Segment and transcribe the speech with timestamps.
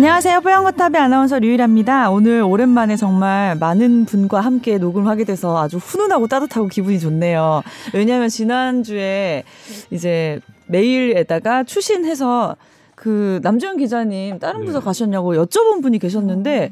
[0.00, 0.40] 안녕하세요.
[0.40, 2.10] 뽀얀거탑의 아나운서 류일합니다.
[2.10, 7.62] 오늘 오랜만에 정말 많은 분과 함께 녹음하게 돼서 아주 훈훈하고 따뜻하고 기분이 좋네요.
[7.92, 9.44] 왜냐하면 지난주에
[9.90, 12.56] 이제 메일에다가 추신해서
[12.94, 14.84] 그 남주현 기자님 다른 부서 네.
[14.86, 16.70] 가셨냐고 여쭤본 분이 계셨는데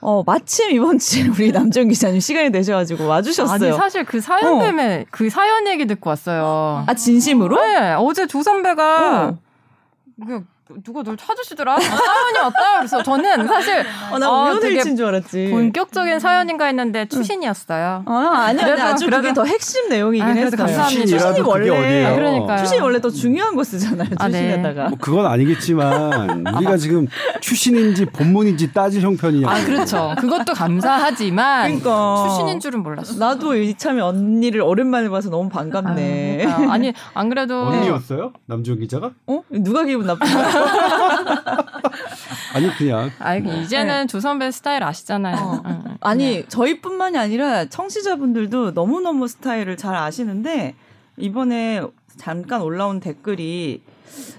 [0.00, 3.68] 어, 마침 이번 주에 우리 남정 기자님 시간이 되셔가지고 와주셨어요.
[3.68, 4.58] 아니, 사실 그 사연 어.
[4.58, 5.04] 때문에 어.
[5.12, 6.82] 그 사연 얘기 듣고 왔어요.
[6.88, 7.54] 아, 진심으로?
[7.54, 7.94] 네.
[7.96, 10.44] 어제 조 선배가 어.
[10.82, 11.74] 누가 널 찾으시더라?
[11.74, 12.78] 아, 사연이 왔다.
[12.78, 15.50] 그래서 저는 사실 어, 나 어, 우연일치인 줄 알았지.
[15.50, 18.04] 본격적인 사연인가 했는데 추신이었어요.
[18.06, 20.56] 아 아니야, 그래도, 아주 그래도, 그게 더 핵심 내용이긴 아, 했어요.
[20.56, 21.04] 감사합니다.
[21.04, 22.58] 추신이 원래 아, 그러니까요.
[22.58, 24.08] 추신이 원래 더 중요한 거 쓰잖아요.
[24.16, 24.32] 아, 네.
[24.40, 24.88] 추신에다가.
[24.88, 27.08] 뭐 그건 아니겠지만 우리가 지금
[27.42, 29.46] 추신인지 본문인지 따질 형편이냐.
[29.50, 30.14] 아 그렇죠.
[30.18, 32.26] 그것도 감사하지만 그러니까.
[32.28, 33.18] 추신인 줄은 몰랐어.
[33.18, 36.46] 나도 이참에 언니를 오랜만에 봐서 너무 반갑네.
[36.46, 38.32] 아, 니안 그래도 언니였어요?
[38.46, 39.10] 남주현 기자가?
[39.26, 40.53] 어 누가 기분 나쁜가?
[42.54, 43.10] 아니 그냥.
[43.18, 44.06] 아니 이제는 네.
[44.06, 45.36] 조 선배 스타일 아시잖아요.
[45.36, 45.62] 어.
[45.66, 45.96] 응.
[46.00, 46.48] 아니 네.
[46.48, 50.74] 저희뿐만이 아니라 청취자분들도 너무 너무 스타일을 잘 아시는데
[51.16, 51.82] 이번에
[52.16, 53.82] 잠깐 올라온 댓글이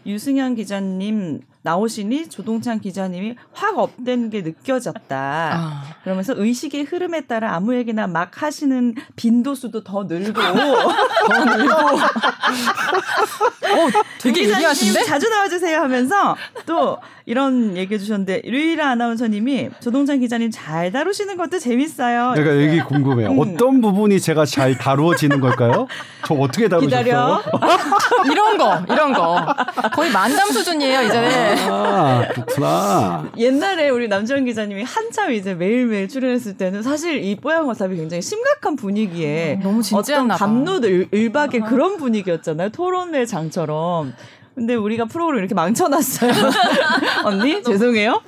[0.06, 5.04] 유승현 기자님 나오시니 조동찬 기자님이 확 up된 게 느껴졌다.
[5.10, 5.84] 아.
[6.04, 11.74] 그러면서 의식의 흐름에 따라 아무 얘기나 막 하시는 빈도수도 더 늘고 더 늘고.
[13.76, 13.90] 어,
[14.22, 15.04] 되게 예리하신데?
[15.06, 16.36] 자주 나와주세요 하면서
[16.68, 22.34] 또 이런 얘기해 주셨는데 류일아 아나운서님이 조동찬 기자님 잘 다루시는 것도 재밌어요.
[22.36, 23.32] 내가 얘기 궁금해요.
[23.32, 23.40] 음.
[23.40, 25.88] 어떤 부분이 제가 잘 다루어지는 걸까요?
[26.26, 27.04] 저 어떻게 다루셨어요?
[27.04, 27.42] 기다려.
[28.32, 29.46] 이런 거, 이런 거.
[29.94, 31.55] 거의 만담 수준이에요, 이제.
[31.58, 33.32] 아, 그렇구나.
[33.38, 38.76] 옛날에 우리 남지원 기자님이 한참 이제 매일매일 출연했을 때는 사실 이 뽀얀 와사비 굉장히 심각한
[38.76, 40.80] 분위기에 음, 너무 어떤 감로
[41.12, 42.70] 일박의 그런 분위기였잖아요.
[42.70, 44.14] 토론회 장처럼.
[44.56, 46.32] 근데 우리가 프로그램 이렇게 망쳐놨어요.
[47.26, 48.22] 언니 죄송해요.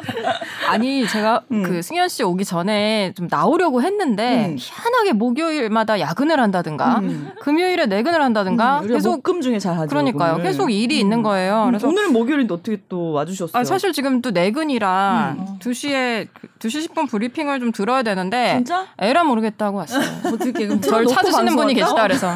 [0.68, 1.62] 아니 제가 음.
[1.62, 4.56] 그 승현 씨 오기 전에 좀 나오려고 했는데 음.
[4.58, 7.30] 희한하게 목요일마다 야근을 한다든가 음.
[7.40, 9.88] 금요일에 내근을 한다든가 음, 계속 금 중에 잘 하죠.
[9.88, 10.34] 그러니까요.
[10.34, 10.44] 오늘.
[10.44, 11.22] 계속 일이 있는 음.
[11.22, 11.64] 거예요.
[11.66, 13.58] 그래서 오늘은 목요일인데 어떻게 또 와주셨어요?
[13.58, 18.86] 아, 사실 지금 또 내근이라 2시에 2시 10분 브리핑을 좀 들어야 되는데 진짜?
[18.98, 20.04] 에라 모르겠다고 왔어요.
[20.32, 22.34] 어떻게 절 찾으시는 분이 계시다 그래서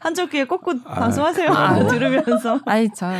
[0.00, 1.50] 한쪽 귀에 꽂고 아, 방송하세요.
[1.50, 2.60] 아, 들으면 서.
[2.66, 3.10] 아이 저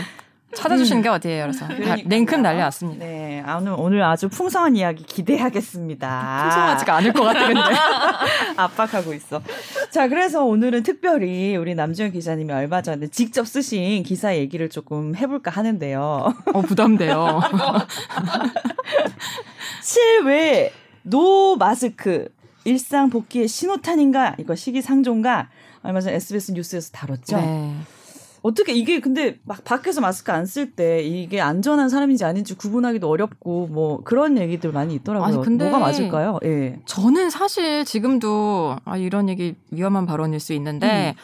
[0.54, 1.44] 찾아주시는 게 어디예요?
[1.44, 1.66] 그래서.
[2.06, 3.04] 냉큼 날려왔습니다.
[3.04, 6.40] 네, 오늘 오늘 아주 풍성한 이야기 기대하겠습니다.
[6.42, 7.60] 풍성하지가 않을 것 같아 근데
[8.56, 9.42] 압박하고 있어.
[9.90, 15.50] 자, 그래서 오늘은 특별히 우리 남주현 기자님이 얼마 전에 직접 쓰신 기사 얘기를 조금 해볼까
[15.50, 16.34] 하는데요.
[16.52, 17.40] 어 부담돼요.
[19.82, 20.72] 실외
[21.02, 22.28] 노 마스크
[22.64, 25.48] 일상 복귀의 신호탄인가 이거 시기상종가
[25.82, 27.36] 얼마 전 SBS 뉴스에서 다뤘죠.
[27.36, 27.74] 네.
[28.44, 33.68] 어떻게 이게 근데 막 밖에서 마스크 안 쓸 때 이게 안전한 사람인지 아닌지 구분하기도 어렵고
[33.68, 35.26] 뭐 그런 얘기들 많이 있더라고요.
[35.26, 36.38] 아니, 근데 뭐가 맞을까요?
[36.44, 36.78] 예.
[36.84, 41.20] 저는 사실 지금도 아 이런 얘기 위험한 발언일 수 있는데 음.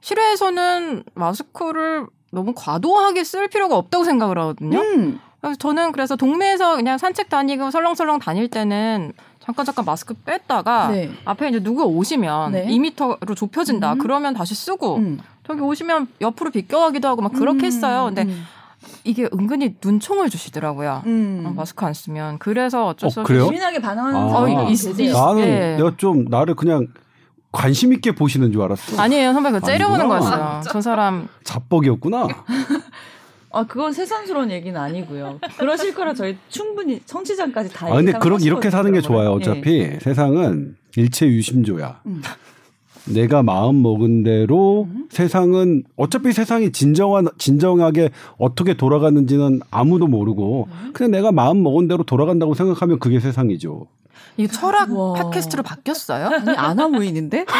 [0.00, 4.78] 실외에서는 마스크를 너무 과도하게 쓸 필요가 없다고 생각을 하거든요.
[4.80, 5.20] 음.
[5.42, 9.12] 그래서 저는 그래서 동네에서 그냥 산책 다니고 설렁설렁 다닐 때는
[9.44, 11.10] 잠깐 잠깐 마스크 뺐다가 네.
[11.24, 12.66] 앞에 이제 누구 오시면 네.
[12.66, 13.94] 2미터로 좁혀진다.
[13.94, 13.98] 음.
[13.98, 15.18] 그러면 다시 쓰고 음.
[15.44, 17.66] 저기 오시면 옆으로 비껴가기도 하고 막 그렇게 음.
[17.66, 18.04] 했어요.
[18.06, 18.44] 근데 음.
[19.04, 21.02] 이게 은근히 눈총을 주시더라고요.
[21.06, 21.44] 음.
[21.46, 22.38] 어, 마스크 안 쓰면.
[22.38, 23.34] 그래서 어쩔 수 없이.
[23.34, 24.38] 예민하게 반응하는 아.
[24.38, 25.76] 어, 있, 있, 나는 네.
[25.76, 26.86] 내가 좀 나를 그냥
[27.50, 29.00] 관심 있게 보시는 줄 알았어.
[29.00, 29.50] 아니에요, 선배.
[29.50, 30.42] 그거 째려보는 거였어요.
[30.42, 31.28] 아, 저 사람.
[31.44, 32.28] 잡벅이었구나.
[33.52, 35.38] 아, 그건 세상스러운 얘기는 아니고요.
[35.58, 37.86] 그러실 거라 저희 충분히 청취자까지 다.
[37.86, 39.30] 아, 근데 그렇게 이렇게 사는 게 좋아요.
[39.32, 39.98] 어차피 예.
[40.00, 42.00] 세상은 일체 유심조야.
[42.06, 42.22] 음.
[43.04, 45.08] 내가 마음 먹은 대로 음.
[45.10, 50.90] 세상은 어차피 세상이 진정한 진정하게 어떻게 돌아가는지는 아무도 모르고 음.
[50.92, 53.86] 그냥 내가 마음 먹은 대로 돌아간다고 생각하면 그게 세상이죠.
[54.36, 55.14] 이 철학 와.
[55.14, 56.26] 팟캐스트로 바뀌었어요?
[56.26, 57.44] 아니 아나무인인데?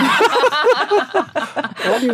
[1.85, 2.09] 아니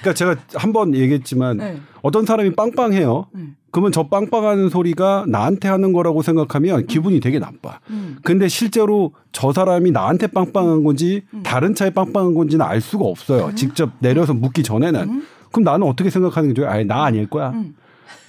[0.00, 1.80] 그러니까 제가 한 번 얘기했지만 네.
[2.02, 3.26] 어떤 사람이 빵빵해요.
[3.32, 3.42] 네.
[3.72, 7.78] 그러면 저 빵빵하는 소리가 나한테 하는 거라고 생각하면 기분이 되게 나빠.
[7.90, 8.16] 음.
[8.22, 11.42] 근데 실제로 저 사람이 나한테 빵빵한 건지 음.
[11.44, 13.46] 다른 차에 빵빵한 건지는 알 수가 없어요.
[13.46, 13.56] 음.
[13.56, 15.00] 직접 내려서 묻기 전에는.
[15.08, 15.26] 음.
[15.52, 16.70] 그럼 나는 어떻게 생각하는 게 좋아요?
[16.70, 17.50] 아예 나 아닐 거야.
[17.50, 17.74] 음.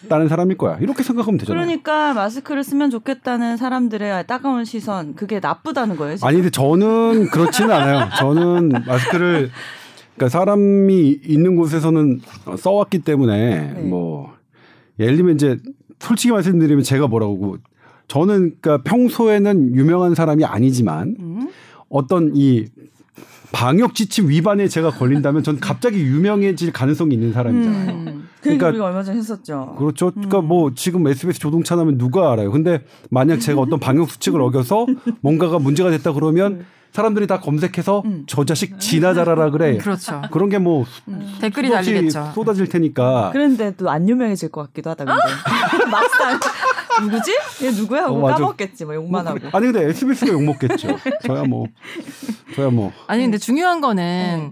[0.09, 0.77] 다른 사람일 거야.
[0.80, 1.63] 이렇게 생각하면 되잖아요.
[1.63, 6.15] 그러니까 마스크를 쓰면 좋겠다는 사람들의 따가운 시선, 그게 나쁘다는 거예요.
[6.15, 6.27] 지금?
[6.27, 8.09] 아니, 근데 저는 그렇지는 않아요.
[8.18, 9.51] 저는 마스크를
[10.15, 12.21] 그러니까 사람이 있는 곳에서는
[12.57, 13.81] 써왔기 때문에 네.
[13.81, 14.33] 뭐
[14.99, 15.57] 예를 들면 이제
[15.99, 17.57] 솔직히 말씀드리면 제가 뭐라고
[18.07, 21.49] 저는 그러니까 평소에는 유명한 사람이 아니지만 음.
[21.89, 22.65] 어떤 이
[23.51, 27.95] 방역 지침 위반에 제가 걸린다면 전 갑자기 유명해질 가능성이 있는 사람이잖아요.
[27.95, 28.27] 음.
[28.41, 29.75] 그러니까 우리가 얼마 전에 했었죠.
[29.77, 30.11] 그렇죠.
[30.11, 30.47] 그러니까 음.
[30.47, 32.51] 뭐 지금 SBS 조동찬 하면 누가 알아요.
[32.51, 34.87] 근데 만약 제가 어떤 방역 수칙을 어겨서
[35.21, 36.65] 뭔가가 문제가 됐다 그러면 음.
[36.91, 38.23] 사람들이 다 검색해서 음.
[38.27, 39.77] 저 자식 지나자라라 그래.
[39.77, 40.21] 그렇죠.
[40.31, 41.38] 그런 게뭐 음.
[41.39, 42.31] 댓글이 달리겠죠.
[42.35, 43.29] 쏟아질 테니까.
[43.31, 45.19] 그런데 또 안 유명해질 것 같기도 하다 근데.
[45.91, 46.39] 막상
[47.01, 47.31] 누구지?
[47.63, 49.47] 얘 누구야 하고 어, 까먹겠지 뭐 욕만 뭐, 하고.
[49.57, 50.97] 아니 근데 SBS가 욕 먹겠죠.
[51.25, 51.65] 저야 뭐
[52.55, 52.91] 저야 뭐.
[53.07, 54.51] 아니 근데 중요한 거는 네.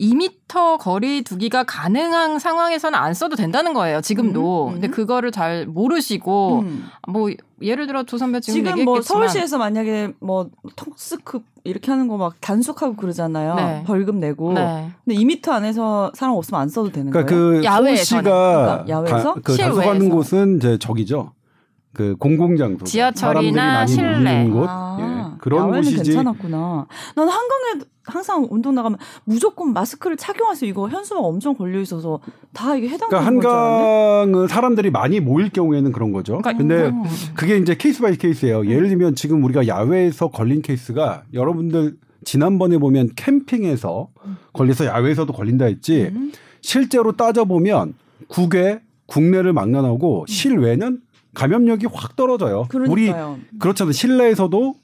[0.00, 4.00] 2미터 거리 두기가 가능한 상황에서는 안 써도 된다는 거예요.
[4.00, 4.66] 지금도.
[4.66, 4.72] 음, 음.
[4.74, 6.86] 근데 그거를 잘 모르시고 음.
[7.08, 7.30] 뭐
[7.62, 12.34] 예를 들어 조 선배 지금, 지금 뭐 서울시에서 만약에 뭐 턱스급 이렇게 하는 거 막
[12.40, 13.54] 단속하고 그러잖아요.
[13.54, 13.82] 네.
[13.86, 14.52] 벌금 내고.
[14.52, 14.90] 네.
[15.04, 17.60] 근데 2미터 안에서 사람 없으면 안 써도 되는 그러니까 거예요.
[17.60, 18.22] 그 야외에서는.
[18.24, 21.32] 그러니까 야외에서 그 단속하는 곳은 이제 저기죠.
[21.94, 26.86] 그 공공장소 지하철이나 실내 곳 아, 예, 그런 곳이지 괜찮았구나.
[27.14, 30.68] 난 한강에 항상 운동 나가면 무조건 마스크를 착용하세요.
[30.68, 32.20] 이거 현수막 엄청 걸려 있어서
[32.52, 36.38] 다 이게 해당되는 그러니까 한강은 사람들이 많이 모일 경우에는 그런 거죠.
[36.38, 37.02] 그러니까 근데 음.
[37.34, 38.60] 그게 이제 case by case예요.
[38.60, 38.70] 음.
[38.70, 44.36] 예를 들면 지금 우리가 야외에서 걸린 케이스가 여러분들 지난번에 보면 캠핑에서 음.
[44.52, 46.10] 걸려서 야외에서도 걸린다 했지.
[46.14, 46.32] 음.
[46.60, 47.94] 실제로 따져 보면
[48.28, 50.26] 국외 국내를 막론하고 음.
[50.26, 51.00] 실외는
[51.34, 52.66] 감염력이 확 떨어져요.
[52.68, 53.38] 그러니까요.
[53.38, 53.92] 우리 그렇잖아요.
[53.92, 54.74] 실내에서도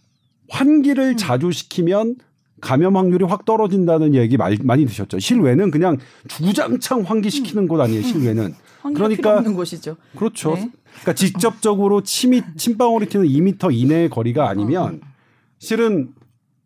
[0.49, 1.17] 환기를 음.
[1.17, 2.17] 자주 시키면
[2.61, 5.19] 감염 확률이 확 떨어진다는 얘기 많이 들으셨죠.
[5.19, 5.99] 실외는 그냥
[6.29, 7.69] 주장창 환기시키는 음.
[7.69, 8.03] 곳 아니에요.
[8.03, 8.55] 실외는.
[8.95, 9.97] 그러니까 없는 곳이죠.
[10.17, 10.55] 그렇죠.
[10.55, 10.71] 네.
[11.01, 15.07] 그러니까 직접적으로 침이 침방울이 튀는 2미터 이내의 거리가 아니면 어.
[15.59, 16.15] 실은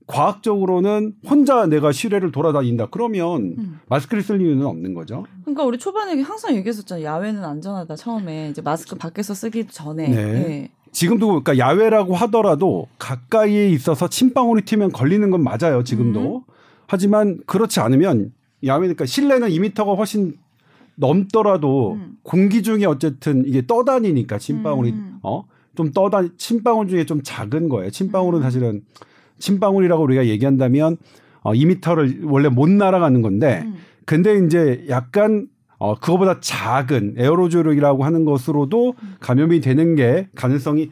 [0.06, 2.88] 과학적으로는 혼자 내가 실외를 돌아다닌다.
[2.90, 3.80] 그러면 음.
[3.88, 5.24] 마스크를 쓸 이유는 없는 거죠.
[5.42, 7.04] 그러니까 우리 초반에 항상 얘기했었잖아요.
[7.04, 7.96] 야외는 안전하다.
[7.96, 10.08] 처음에 이제 마스크 밖에서 쓰기 전에.
[10.08, 10.14] 네.
[10.14, 10.70] 네.
[10.94, 15.82] 지금도 그러니까 야외라고 하더라도 가까이에 있어서 침방울이 튀면 걸리는 건 맞아요.
[15.82, 16.36] 지금도.
[16.36, 16.52] 음.
[16.86, 18.32] 하지만 그렇지 않으면
[18.64, 20.34] 야외니까 실내는 2미터가 훨씬
[20.94, 22.16] 넘더라도 음.
[22.22, 25.18] 공기 중에 어쨌든 이게 떠다니니까 침방울이 음.
[25.22, 27.90] 어좀 떠다 침방울 중에 좀 작은 거예요.
[27.90, 28.42] 침방울은 음.
[28.42, 28.82] 사실은
[29.40, 30.96] 침방울이라고 우리가 얘기한다면
[31.42, 33.74] 어 2미터를 원래 못 날아가는 건데 음.
[34.06, 35.48] 근데 이제 약간
[35.78, 39.16] 어 그거보다 작은 에어로졸이라고 하는 것으로도 음.
[39.20, 40.90] 감염이 되는 게 가능성이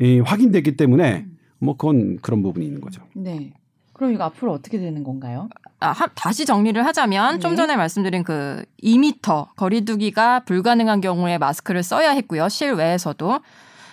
[0.00, 1.38] 이, 확인됐기 때문에 음.
[1.58, 3.02] 뭐 그건 그런 부분이 있는 거죠.
[3.14, 3.52] 네.
[3.92, 5.48] 그럼 이거 앞으로 어떻게 되는 건가요?
[5.78, 7.40] 아, 하, 다시 정리를 하자면 네.
[7.40, 12.48] 좀 전에 말씀드린 그 2미터 거리두기가 불가능한 경우에 마스크를 써야 했고요.
[12.48, 13.40] 실외에서도.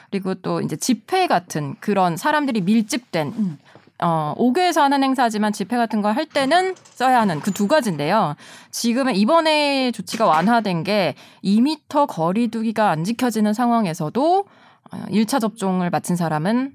[0.09, 3.57] 그리고 또 이제 집회 같은 그런 사람들이 밀집된 음.
[4.01, 8.35] 어, 5교에서 하는 행사지만 집회 같은 걸 할 때는 써야 하는 그 두 가지인데요.
[8.71, 14.45] 지금은 이번에 조치가 완화된 게 2미터 거리두기가 안 지켜지는 상황에서도
[15.09, 16.73] 1차 어, 접종을 마친 사람은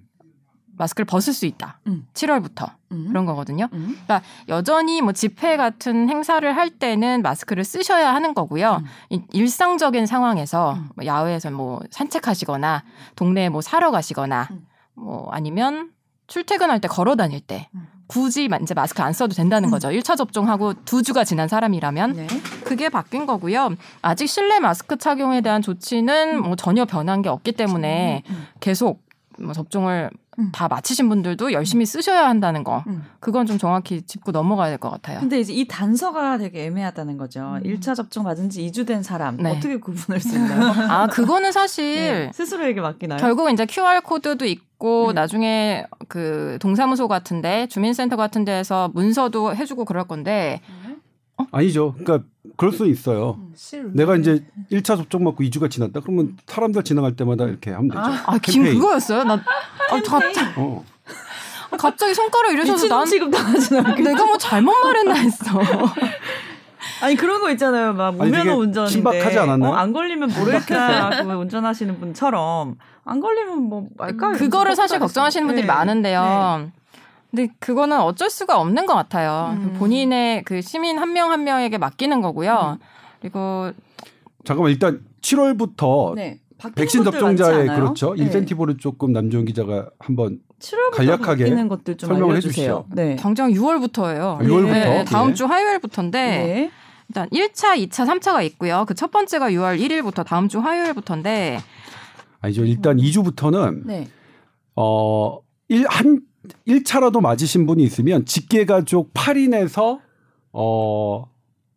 [0.78, 1.80] 마스크를 벗을 수 있다.
[1.86, 2.06] 음.
[2.14, 3.06] 7월부터 음.
[3.08, 3.68] 그런 거거든요.
[3.72, 3.98] 음.
[4.04, 8.82] 그러니까 여전히 뭐 집회 같은 행사를 할 때는 마스크를 쓰셔야 하는 거고요.
[9.12, 9.22] 음.
[9.32, 10.88] 일상적인 상황에서 음.
[10.94, 12.84] 뭐 야외에서 뭐 산책하시거나
[13.16, 14.66] 동네에 뭐 사러 가시거나 음.
[14.94, 15.90] 뭐 아니면
[16.26, 17.88] 출퇴근할 때 걸어 다닐 때 음.
[18.06, 19.88] 굳이 이제 마스크 안 써도 된다는 거죠.
[19.88, 22.26] 1차 접종하고 두 주가 지난 사람이라면 네.
[22.64, 23.74] 그게 바뀐 거고요.
[24.02, 28.22] 아직 실내 마스크 착용에 대한 조치는 뭐 전혀 변한 게 없기 때문에
[28.60, 29.04] 계속
[29.38, 30.50] 뭐 접종을 음.
[30.52, 31.86] 다 마치신 분들도 열심히 음.
[31.86, 32.84] 쓰셔야 한다는 거.
[32.86, 33.04] 음.
[33.20, 35.20] 그건 좀 정확히 짚고 넘어가야 될 것 같아요.
[35.20, 37.40] 근데 이제 이 단서가 되게 애매하다는 거죠.
[37.40, 37.62] 음.
[37.64, 39.50] 1차 접종 맞은 지 2주 된 사람 네.
[39.50, 40.60] 어떻게 구분할 수 있나요?
[40.90, 42.30] 아, 그거는 사실 네.
[42.34, 43.18] 스스로에게 맡기나요?
[43.18, 45.14] 결국 이제 QR 코드도 있고 음.
[45.14, 50.60] 나중에 그 동사무소 같은데 주민센터 같은 데에서 문서도 해 주고 그럴 건데
[51.38, 51.46] 어?
[51.52, 51.94] 아니죠.
[51.98, 52.26] 그러니까
[52.56, 53.38] 그럴 수 있어요.
[53.74, 56.00] 음, 내가 이제 1차 접종 맞고 2주가 지났다.
[56.00, 58.00] 그러면 사람들 지나갈 때마다 이렇게 하면 되죠.
[58.00, 59.24] 아, 아 김 그거였어요?
[59.24, 60.84] 나 아, 갑자기 어.
[61.78, 65.60] 갑자기 손가락 이러셔서 난 지금 당하진 않 내가 뭐 잘못 말했나 했어.
[67.02, 67.92] 아니 그런 거 있잖아요.
[67.92, 69.72] 막 무면허 운전인데 신박하지 않았나요?
[69.72, 71.10] 어, 안 걸리면 모르겠다.
[71.24, 74.32] 그 운전하시는 분처럼 안 걸리면 뭐 말까?
[74.32, 75.72] 그거를 사실 걱정하시는 분들이 네.
[75.72, 76.60] 많은데요.
[76.64, 76.72] 네.
[77.30, 79.56] 근데 그거는 어쩔 수가 없는 것 같아요.
[79.58, 79.74] 음.
[79.78, 82.78] 본인의 그 시민 한 명한 한 명에게 맡기는 거고요.
[82.80, 82.86] 음.
[83.20, 83.72] 그리고
[84.44, 86.40] 잠깐만 일단 7월부터 네.
[86.74, 88.24] 백신 접종자의 그렇죠 네.
[88.24, 90.40] 인센티브를 조금 남주현 기자가 한번
[90.92, 91.54] 간략하게
[91.98, 92.86] 설명을 해주시죠.
[92.94, 93.16] 네.
[93.16, 94.20] 당장 6월부터예요.
[94.20, 95.34] 아, 6월부터 네, 다음 예.
[95.34, 96.70] 주 화요일부터인데 네.
[97.08, 98.84] 일단 1차, 2차, 3차가 있고요.
[98.86, 101.60] 그 첫 번째가 6월 1일부터 다음 주 화요일부터인데
[102.40, 102.64] 아니죠.
[102.64, 103.04] 일단 음.
[103.04, 104.08] 2주부터는 네.
[104.76, 106.20] 어, 일, 한
[106.66, 110.00] 1차라도 맞으신 분이 있으면 직계가족 8인에서
[110.52, 111.24] 어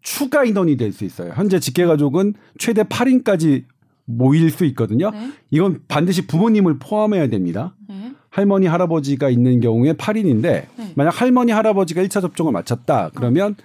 [0.01, 1.33] 추가 인원이 될 수 있어요.
[1.35, 3.65] 현재 직계가족은 최대 8인까지
[4.05, 5.11] 모일 수 있거든요.
[5.11, 5.31] 네.
[5.51, 7.75] 이건 반드시 부모님을 포함해야 됩니다.
[7.87, 8.11] 네.
[8.31, 10.93] 할머니 할아버지가 있는 경우에 8인인데 네.
[10.95, 13.55] 만약 할머니 할아버지가 1차 접종을 마쳤다 그러면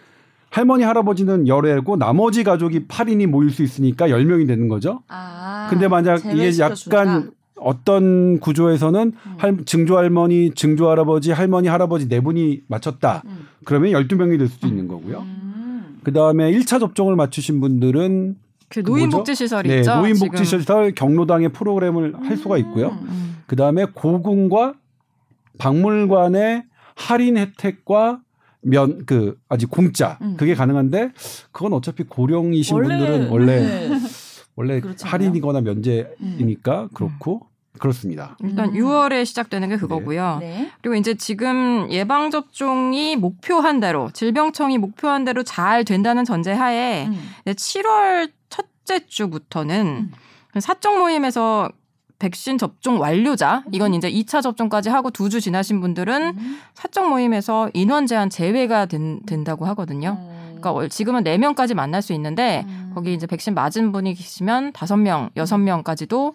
[0.50, 5.02] 할머니 할아버지는 열애고 나머지 가족이 8인이 모일 수 있으니까 10명이 되는 거죠.
[5.08, 7.32] 아, 근데 만약 이게 약간
[7.64, 9.34] 어떤 구조에서는 음.
[9.38, 13.22] 할, 증조 할머니, 증조 할아버지, 할머니 할아버지 네 분이 맞췄다.
[13.24, 13.46] 음.
[13.64, 14.70] 그러면 12명이 될 수도 음.
[14.70, 15.20] 있는 거고요.
[15.20, 16.00] 음.
[16.04, 18.36] 그다음에 1차 접종을 맞추신 분들은
[18.68, 19.96] 그 노인복지시설이 네, 있죠.
[19.96, 22.88] 노인복지시설 경로당의 프로그램을 할 수가 있고요.
[23.02, 23.36] 음.
[23.46, 24.74] 그다음에 고궁과
[25.58, 28.20] 박물관의 할인 혜택과
[28.62, 30.36] 면 그 아직 공짜 음.
[30.36, 31.12] 그게 가능한데
[31.52, 33.90] 그건 어차피 고령이신 원래, 분들은 원래 네.
[34.56, 35.12] 원래 그렇잖아요.
[35.12, 36.88] 할인이거나 면제이니까 음.
[36.94, 37.46] 그렇고
[37.78, 38.36] 그렇습니다.
[38.42, 38.74] 일단 음.
[38.74, 40.38] 6월에 시작되는 게 그거고요.
[40.40, 40.58] 네.
[40.58, 40.70] 네.
[40.80, 47.30] 그리고 이제 지금 예방 접종이 목표한 대로 질병청이 목표한 대로 잘 된다는 전제하에 음.
[47.46, 50.10] 7월 첫째 주부터는
[50.54, 50.60] 음.
[50.60, 51.68] 사적 모임에서
[52.20, 56.60] 백신 접종 완료자 이건 이제 2차 접종까지 하고 두 주 지나신 분들은 음.
[56.74, 60.16] 사적 모임에서 인원 제한 제외가 된, 된다고 하거든요.
[60.20, 60.58] 음.
[60.60, 62.92] 그러니까 지금은 4명까지 만날 수 있는데 음.
[62.94, 66.32] 거기 이제 백신 맞은 분이 계시면 5명, 6명까지도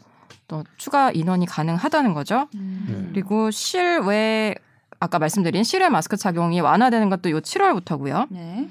[0.48, 2.48] 또 추가 인원이 가능하다는 거죠.
[2.56, 2.86] 음.
[2.88, 3.10] 네.
[3.14, 4.56] 그리고 실외
[5.00, 8.28] 아까 말씀드린 실외 마스크 착용이 완화되는 것도 요 7월부터고요.
[8.30, 8.70] 네.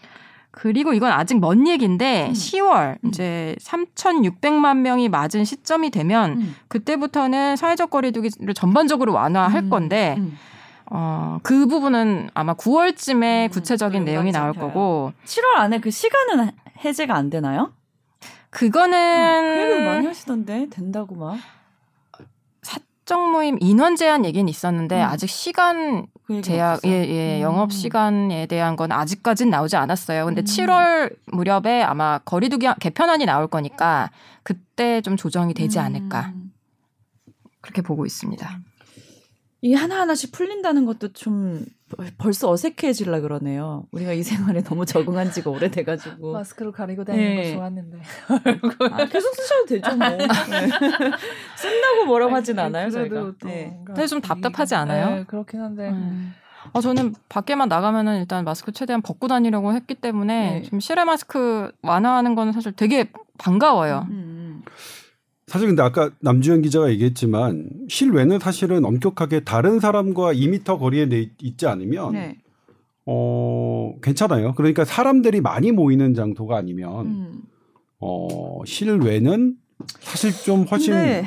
[0.50, 2.32] 그리고 이건 아직 먼 얘기인데 음.
[2.32, 3.08] 10월 음.
[3.08, 6.56] 이제 3,600만 명이 맞은 시점이 되면 음.
[6.68, 9.70] 그때부터는 사회적 거리두기를 전반적으로 완화할 음.
[9.70, 10.36] 건데 음.
[10.90, 16.50] 어, 그 부분은 아마 9월쯤에 음, 구체적인 내용이 나올 거고 7월 안에 그 시간은
[16.84, 17.72] 해제가 안 되나요?
[18.50, 21.38] 그거는 그 얘기를 많이 하시던데 된다고 막
[22.62, 27.42] 사적 모임 인원 제한 얘기는 있었는데 아직 시간 그 제약 예, 예, 음.
[27.42, 30.26] 영업 시간에 대한 건 아직까진 나오지 않았어요.
[30.26, 30.44] 근데 음.
[30.44, 34.10] 7월 무렵에 아마 거리두기 개편안이 나올 거니까
[34.42, 35.84] 그때 좀 조정이 되지 음.
[35.84, 36.32] 않을까.
[37.60, 38.60] 그렇게 보고 있습니다.
[39.60, 41.64] 이 하나하나씩 풀린다는 것도 좀
[42.16, 43.86] 벌써 어색해질라 그러네요.
[43.90, 46.32] 우리가 이 생활에 너무 적응한 지가 오래돼가지고.
[46.32, 47.50] 마스크로 가리고 다니는 네.
[47.50, 47.98] 거 좋았는데.
[48.92, 50.06] 아, 계속 쓰셔도 되죠, 뭐.
[50.16, 50.28] 네.
[51.56, 53.32] 쓴다고 뭐라고 하진 않아요, 저희가.
[53.44, 53.76] 네.
[53.84, 55.16] 근데 좀 답답하지 않아요?
[55.16, 55.88] 네, 그렇긴 한데.
[55.88, 56.34] 음.
[56.72, 60.62] 아, 저는 밖에만 나가면은 일단 마스크 최대한 벗고 다니려고 했기 때문에 네.
[60.62, 64.06] 지금 실외 마스크 완화하는 거는 사실 되게 반가워요.
[64.10, 64.62] 음.
[65.48, 65.50] 음.
[65.50, 71.66] 사실 근데 아까 남주현 기자가 얘기했지만 실외는 사실은 엄격하게 다른 사람과 2미터 거리에 내 있지
[71.66, 72.38] 않으면 네.
[73.06, 74.54] 어 괜찮아요.
[74.54, 77.42] 그러니까 사람들이 많이 모이는 장소가 아니면 음.
[77.98, 79.56] 어 실외는
[80.00, 81.24] 사실 좀 훨씬 네.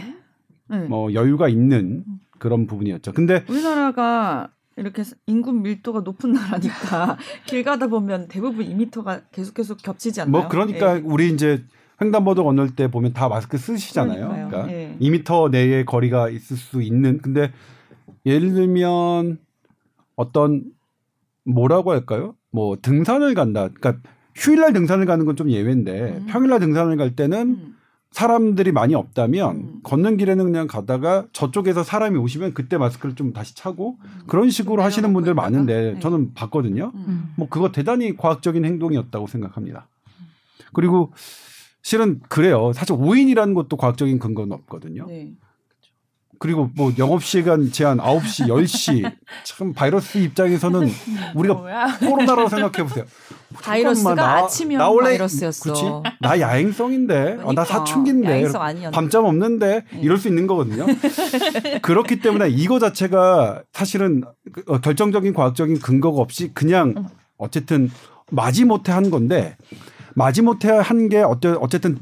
[0.87, 2.03] 뭐 여유가 있는
[2.37, 3.13] 그런 부분이었죠.
[3.13, 10.21] 근데 우리나라가 이렇게 인구 밀도가 높은 나라니까 길 가다 보면 대부분 2미터가 계속 계속 겹치지
[10.21, 10.31] 않나요?
[10.31, 11.01] 뭐 그러니까 네.
[11.03, 11.63] 우리 이제
[12.01, 14.27] 횡단보도 건널 때 보면 다 마스크 쓰시잖아요.
[14.27, 14.47] 그러니까요.
[14.49, 14.97] 그러니까 네.
[14.99, 17.51] 2미터 내에 거리가 있을 수 있는 근데
[18.25, 19.37] 예를 들면
[20.15, 20.63] 어떤
[21.45, 22.35] 뭐라고 할까요?
[22.51, 23.69] 뭐 등산을 간다.
[23.73, 24.01] 그러니까
[24.35, 26.25] 휴일날 등산을 가는 건 좀 예외인데 음.
[26.27, 27.75] 평일날 등산을 갈 때는 음.
[28.11, 29.79] 사람들이 많이 없다면 음.
[29.83, 34.09] 걷는 길에는 그냥 가다가 저쪽에서 사람이 오시면 그때 마스크를 좀 다시 차고 음.
[34.27, 35.99] 그런 식으로 하시는 분들 많은데 네.
[35.99, 36.91] 저는 봤거든요.
[36.93, 37.33] 음.
[37.37, 39.87] 뭐 그거 대단히 과학적인 행동이었다고 생각합니다.
[40.73, 41.11] 그리고
[41.83, 42.71] 실은 그래요.
[42.73, 45.05] 사실 5인이라는 것도 과학적인 근거는 없거든요.
[45.07, 45.31] 네.
[46.41, 49.15] 그리고 뭐 영업 시간 제한 9시, 10시.
[49.45, 50.89] 참 바이러스 입장에서는
[51.35, 51.99] 우리가 뭐야?
[51.99, 53.05] 코로나라고 생각해 보세요.
[53.61, 55.71] 바이러스가 나, 아침형 나 원래, 바이러스였어.
[55.71, 55.83] 그치?
[56.19, 57.47] 나 야행성인데, 그러니까.
[57.47, 57.63] 어, 나.
[57.63, 58.47] 사춘기인데,
[58.91, 59.99] 밤잠 없는데 네.
[60.01, 60.87] 이럴 수 있는 거거든요.
[61.83, 64.23] 그렇기 때문에 이거 자체가 사실은
[64.65, 67.07] 어, 결정적인 과학적인 근거가 없이 그냥
[67.37, 67.91] 어쨌든
[68.31, 69.57] 마지못해 한 건데
[70.15, 71.97] 마지못해 한 게 어쨌든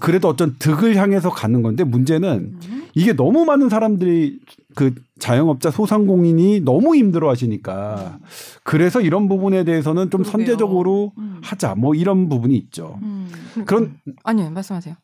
[0.00, 2.58] 그래도 어떤 득을 향해서 가는 건데 문제는
[2.94, 4.40] 이게 너무 많은 사람들이
[4.74, 8.18] 그 자영업자 소상공인이 너무 힘들어 하시니까
[8.64, 10.32] 그래서 이런 부분에 대해서는 좀 그러게요.
[10.32, 11.38] 선제적으로 음.
[11.42, 12.98] 하자 뭐 이런 부분이 있죠.
[13.02, 13.28] 음.
[13.66, 14.96] 그런 아니요 말씀하세요.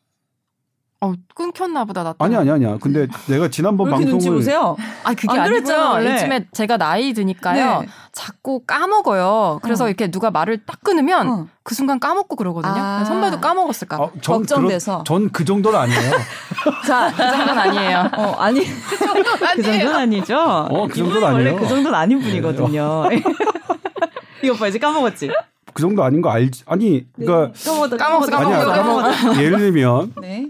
[1.03, 2.13] 어 끊겼나 보다 나.
[2.19, 2.77] 아니 아니 아니야.
[2.79, 4.77] 근데 내가 지난번 방송을 눈치 보세요.
[5.03, 5.97] 아 그게 아니고요.
[6.05, 7.79] 요즘에 제가 나이 드니까요.
[7.81, 7.87] 네.
[8.11, 9.61] 자꾸 까먹어요.
[9.63, 9.87] 그래서 어.
[9.87, 11.47] 이렇게 누가 말을 딱 끊으면 어.
[11.63, 12.75] 그 순간 까먹고 그러거든요.
[12.77, 13.03] 아.
[13.03, 14.03] 선배도 까먹었을까 봐.
[14.03, 15.03] 어, 걱정돼서.
[15.03, 16.11] 전 그 정도는 아니에요.
[16.85, 18.09] 자, 그 정도는 아니에요.
[18.17, 18.63] 어, 아니.
[18.63, 18.97] 그
[19.63, 20.35] 정도는 아니죠.
[20.69, 21.49] 어, 그 정도는 아니에요.
[21.51, 23.05] 원래 그 정도는 아닌 분이거든요.
[24.43, 25.31] 이거 봐, 이제 까먹었지.
[25.73, 26.63] 그 정도 아닌 거 알지?
[26.67, 27.63] 아니, 그러니까 네.
[27.65, 29.41] 까먹었다, 까먹었어, 까먹었어, 까먹었어.
[29.41, 30.47] 예를 들면 네.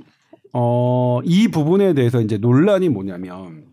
[0.53, 3.63] 어, 이 부분에 대해서 이제 논란이 뭐냐면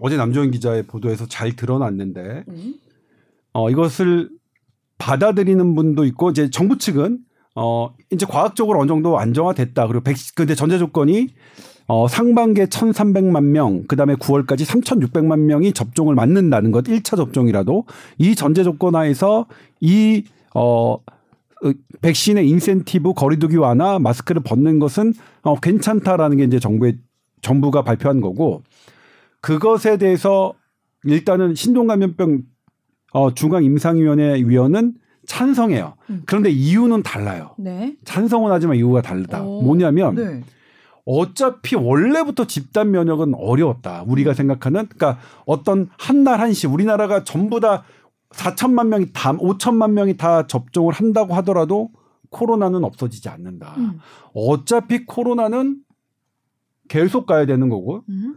[0.00, 2.74] 어제 남조현 기자의 보도에서 잘 드러났는데 음.
[3.52, 4.30] 어, 이것을
[4.98, 7.20] 받아들이는 분도 있고 이제 정부 측은
[7.54, 9.86] 어, 이제 과학적으로 어느 정도 안정화됐다.
[9.86, 11.28] 그리고 백, 근데 전제 조건이
[11.86, 17.86] 어, 상반기에 1,300만 명, 그 다음에 9월까지 3,600만 명이 접종을 맞는다는 것, 1차 접종이라도
[18.18, 19.46] 이 전제 조건 하에서
[19.80, 20.98] 이, 어, 어,
[22.00, 26.98] 백신의 인센티브 거리두기 완화 마스크를 벗는 것은 어, 괜찮다라는 게 이제 정부의
[27.42, 28.62] 정부가 발표한 거고
[29.40, 30.54] 그것에 대해서
[31.04, 32.42] 일단은 신종감염병
[33.12, 34.94] 어, 중앙임상위원회 위원은
[35.26, 35.94] 찬성해요.
[36.10, 36.22] 음.
[36.26, 37.54] 그런데 이유는 달라요.
[37.58, 37.96] 네.
[38.04, 39.42] 찬성은 하지만 이유가 다르다.
[39.42, 39.62] 오.
[39.62, 40.42] 뭐냐면 네.
[41.04, 44.04] 어차피 원래부터 집단 면역은 어려웠다.
[44.06, 47.84] 우리가 생각하는 그러니까 어떤 한 날 한시 우리나라가 전부 다
[48.30, 51.90] 4천만 명이 다 5천만 명이 다 접종을 한다고 하더라도
[52.30, 53.74] 코로나는 없어지지 않는다.
[53.78, 54.00] 음.
[54.34, 55.80] 어차피 코로나는
[56.88, 58.04] 계속 가야 되는 거고.
[58.08, 58.36] 음.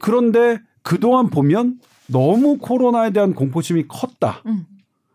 [0.00, 4.42] 그런데 그동안 보면 너무 코로나에 대한 공포심이 컸다.
[4.46, 4.66] 음.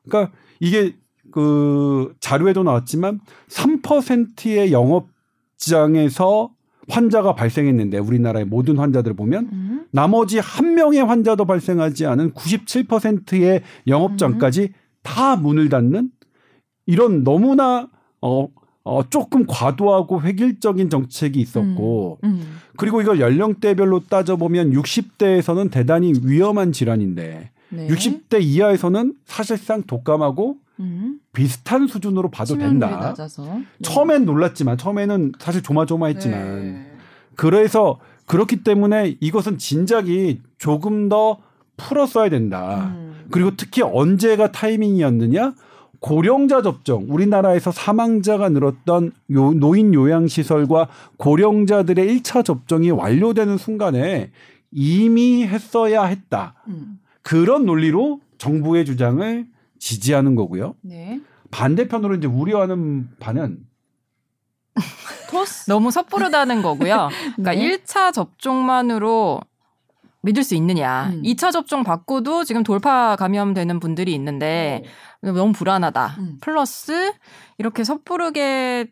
[0.07, 0.95] 그러니까 이게
[1.31, 6.51] 그 자료에도 나왔지만 3%의 영업장에서
[6.89, 9.85] 환자가 발생했는데 우리나라의 모든 환자들을 보면 음.
[9.91, 14.67] 나머지 한 명의 환자도 발생하지 않은 97%의 영업장까지 음.
[15.01, 16.09] 다 문을 닫는
[16.85, 17.89] 이런 너무나
[18.21, 18.47] 어,
[18.83, 22.29] 어 조금 과도하고 획일적인 정책이 있었고 음.
[22.29, 22.57] 음.
[22.77, 27.87] 그리고 이걸 연령대별로 따져 보면 60대에서는 대단히 위험한 질환인데 네.
[27.87, 31.19] 60대 이하에서는 사실상 독감하고 음.
[31.33, 33.13] 비슷한 수준으로 봐도 된다.
[33.17, 33.65] 네.
[33.81, 36.91] 처음엔 놀랐지만 처음에는 사실 조마조마했지만 네.
[37.35, 41.39] 그래서 그렇기 때문에 이것은 진작이 조금 더
[41.75, 42.93] 풀었어야 된다.
[42.95, 43.25] 음.
[43.31, 45.53] 그리고 특히 언제가 타이밍이었느냐?
[45.99, 54.29] 고령자 접종, 우리나라에서 사망자가 늘었던 요, 노인 요양시설과 고령자들의 1차 접종이 완료되는 순간에
[54.71, 56.55] 이미 했어야 했다.
[56.67, 56.99] 음.
[57.21, 59.47] 그런 논리로 정부의 주장을
[59.83, 60.75] 지지하는 거고요.
[60.81, 61.19] 네.
[61.51, 63.59] 반대편으로 이제 우려하는 반은
[65.29, 65.69] 토스?
[65.69, 67.09] 너무 섣부르다는 거고요.
[67.35, 67.77] 그러니까 네.
[67.77, 69.41] 1차 접종만으로
[70.21, 71.09] 믿을 수 있느냐.
[71.13, 71.21] 음.
[71.23, 74.83] 2차 접종 받고도 지금 돌파 감염되는 분들이 있는데
[75.21, 75.31] 네.
[75.31, 76.15] 너무 불안하다.
[76.19, 76.37] 음.
[76.39, 77.11] 플러스
[77.57, 78.89] 이렇게 섣부르게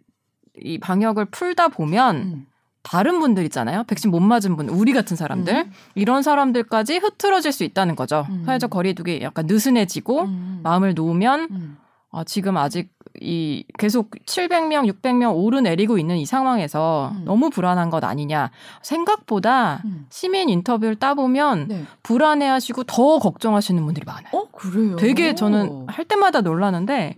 [0.61, 2.45] 이 방역을 풀다 보면 음.
[2.83, 3.83] 다른 분들 있잖아요.
[3.83, 5.53] 백신 못 맞은 분, 우리 같은 사람들.
[5.55, 5.71] 음.
[5.95, 8.25] 이런 사람들까지 흐트러질 수 있다는 거죠.
[8.29, 8.43] 음.
[8.45, 10.59] 사회적 거리두기 약간 느슨해지고 음.
[10.63, 11.77] 마음을 놓으면 음.
[12.11, 12.89] 아, 지금 아직
[13.19, 17.23] 이 계속 700명, 600명 오르내리고 있는 이 상황에서 음.
[17.25, 18.51] 너무 불안한 것 아니냐.
[18.81, 20.05] 생각보다 음.
[20.09, 21.85] 시민 인터뷰를 따보면 네.
[22.03, 24.31] 불안해하시고 더 걱정하시는 분들이 많아요.
[24.33, 24.95] 어, 그래요?
[24.95, 27.15] 되게 저는 할 때마다 놀라는데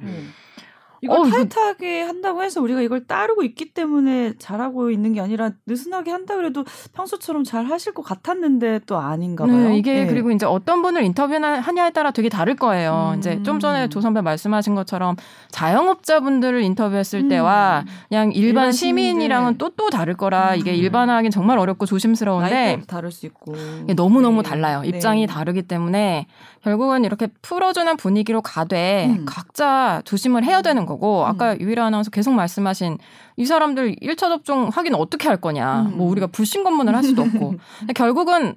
[1.03, 6.11] 이걸 어, 타이트하게 한다고 해서 우리가 이걸 따르고 있기 때문에 잘하고 있는 게 아니라 느슨하게
[6.11, 6.63] 한다 그래도
[6.93, 9.69] 평소처럼 잘 하실 것 같았는데 또 아닌가 봐요.
[9.69, 10.07] 네, 이게 네.
[10.07, 13.11] 그리고 이제 어떤 분을 인터뷰하냐에 따라 되게 다를 거예요.
[13.15, 13.19] 음.
[13.19, 15.17] 이제 좀 전에 조 선배 말씀하신 것처럼
[15.51, 17.29] 자영업자분들을 인터뷰했을 음.
[17.29, 20.59] 때와 그냥 일반, 일반 시민이랑은 또또 다를 거라 음.
[20.59, 23.53] 이게 일반화하기는 정말 어렵고 조심스러운데 다를 수 있고
[23.97, 24.49] 너무 너무 네.
[24.49, 24.83] 달라요.
[24.85, 25.33] 입장이 네.
[25.33, 26.27] 다르기 때문에
[26.63, 29.25] 결국은 이렇게 풀어주는 분위기로 가되 음.
[29.25, 31.61] 각자 조심을 해야 되는 거고 아까 음.
[31.61, 32.97] 유일한 아나운서 계속 말씀하신
[33.37, 35.83] 이 사람들 1차 접종 확인 어떻게 할 거냐.
[35.83, 35.97] 음.
[35.97, 37.55] 뭐 우리가 불신 검문을 할 수도 없고.
[37.95, 38.55] 결국은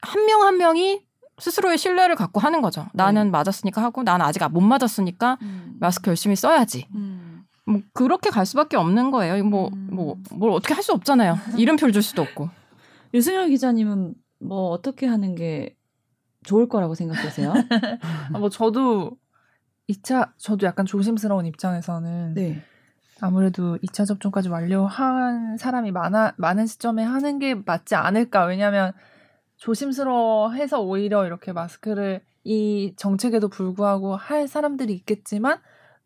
[0.00, 1.00] 한 명한 한 명이
[1.38, 2.86] 스스로의 신뢰를 갖고 하는 거죠.
[2.92, 3.30] 나는 네.
[3.30, 5.76] 맞았으니까 하고 나는 아직 못 맞았으니까 음.
[5.80, 6.86] 마스크 열심히 써야지.
[6.94, 7.44] 음.
[7.64, 9.42] 뭐 그렇게 갈 수밖에 없는 거예요.
[9.44, 11.38] 뭐 뭐 뭘 어떻게 할 수 없잖아요.
[11.56, 12.48] 이름표를 줄 수도 없고.
[13.14, 15.76] 유승열 기자님은 뭐 어떻게 하는 게
[16.44, 17.52] 좋을 거라고 생각하세요?
[18.34, 19.12] 아, 뭐 저도
[19.92, 22.62] 2차 저도 약간 조심스러운 입장에서는 네.
[23.20, 28.44] 아무래도 2차 접종까지 완료한 사람이 많아 많은 시점에 하는 게 맞지 않을까?
[28.46, 28.92] 왜냐하면
[29.56, 35.60] 조심스러워해서 오히려 이렇게 마스크를 이 정책에도 불구하고 할 사람들이 있겠지만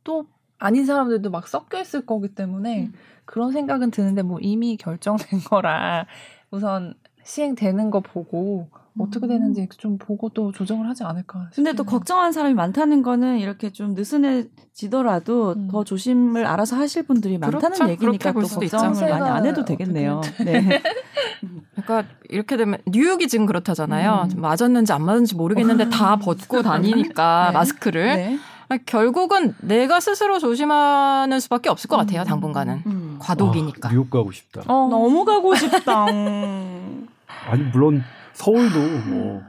[0.05, 0.27] 또
[0.59, 2.93] 아닌 사람들도 막 섞여 있을 거기 때문에 음.
[3.25, 6.07] 그런 생각은 드는데 뭐 이미 결정된 거라
[6.51, 6.95] 우선
[7.27, 11.49] 시행되는 거 보고 어떻게 되는지 좀 보고 또 조정을 하지 않을까.
[11.51, 15.69] 싶 근데 또 걱정하는 사람이 많다는 거는 이렇게 좀 느슨해지더라도 음.
[15.71, 17.91] 더 조심을 알아서 하실 분들이 많다는 그렇죠.
[17.91, 20.23] 얘기니까 또 걱정을 많이 안 해도 되겠네요.
[20.45, 20.81] 네.
[21.77, 24.29] 그러니까 이렇게 되면 뉴욕이 지금 그렇다잖아요.
[24.35, 24.41] 음.
[24.41, 27.53] 맞았는지 안 맞았는지 모르겠는데 다 벗고 다니니까 네.
[27.53, 28.17] 마스크를.
[28.17, 28.39] 네.
[28.87, 32.23] 결국은 내가 스스로 조심하는 수밖에 없을 것 같아요.
[32.23, 32.25] 음.
[32.25, 33.17] 당분간은 음.
[33.21, 33.89] 과도기니까.
[33.89, 34.63] 아, 뉴욕 가고 싶다.
[34.67, 34.89] 어.
[34.91, 36.07] 너무 가고 싶다.
[37.47, 39.43] 아니 물론 서울도 뭐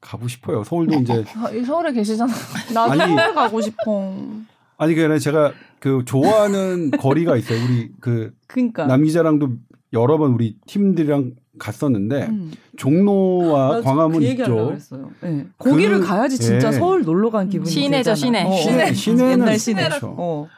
[0.00, 0.64] 가고 싶어요.
[0.64, 2.32] 서울도 이제 아, 서울에 계시잖아.
[2.74, 4.14] 나도 서울 가고 싶어.
[4.76, 7.58] 아니 그게 제가 그 좋아하는 거리가 있어요.
[7.64, 8.86] 우리 그 그러니까.
[8.86, 9.50] 남기자랑도
[9.92, 12.52] 여러 번 우리 팀들이랑 갔었는데 음.
[12.76, 14.76] 종로와 광화문 그 있죠.
[15.20, 15.46] 네.
[15.58, 16.78] 거기를 그, 가야지 진짜 네.
[16.78, 18.42] 서울 놀러 간 기분이 시내죠, 시내.
[18.44, 18.94] 어, 시내.
[18.94, 19.88] 시내는 옛날 시내.
[19.88, 20.14] 그렇죠.
[20.18, 20.48] 어.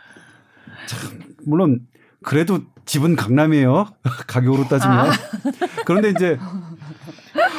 [0.86, 1.80] 참 물론
[2.22, 3.88] 그래도 집은 강남이에요.
[4.26, 4.98] 가격으로 따지면.
[4.98, 5.12] 아.
[5.84, 6.38] 그런데 이제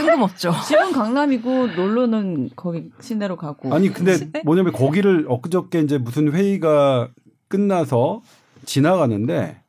[0.06, 0.54] 뜬금없죠.
[0.68, 3.74] 집은 강남이고 놀러는 거기 시내로 가고.
[3.74, 4.18] 아니 근데?
[4.44, 7.10] 뭐냐면 거기를 엊그저께 이제 무슨 회의가
[7.48, 8.22] 끝나서
[8.66, 9.62] 지나가는데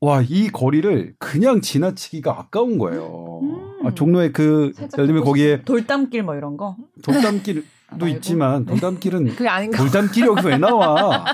[0.00, 3.40] 와, 이 거리를 그냥 지나치기가 아까운 거예요.
[3.42, 3.86] 음.
[3.86, 5.62] 아, 종로에 그, 예를 들면 거기에.
[5.62, 6.76] 돌담길 뭐 이런 거?
[7.02, 7.64] 돌담길.
[7.98, 9.78] 도 있지만 돌담길은 그게 아닌가?
[9.78, 11.24] 돌담길이 여기서 왜 나와?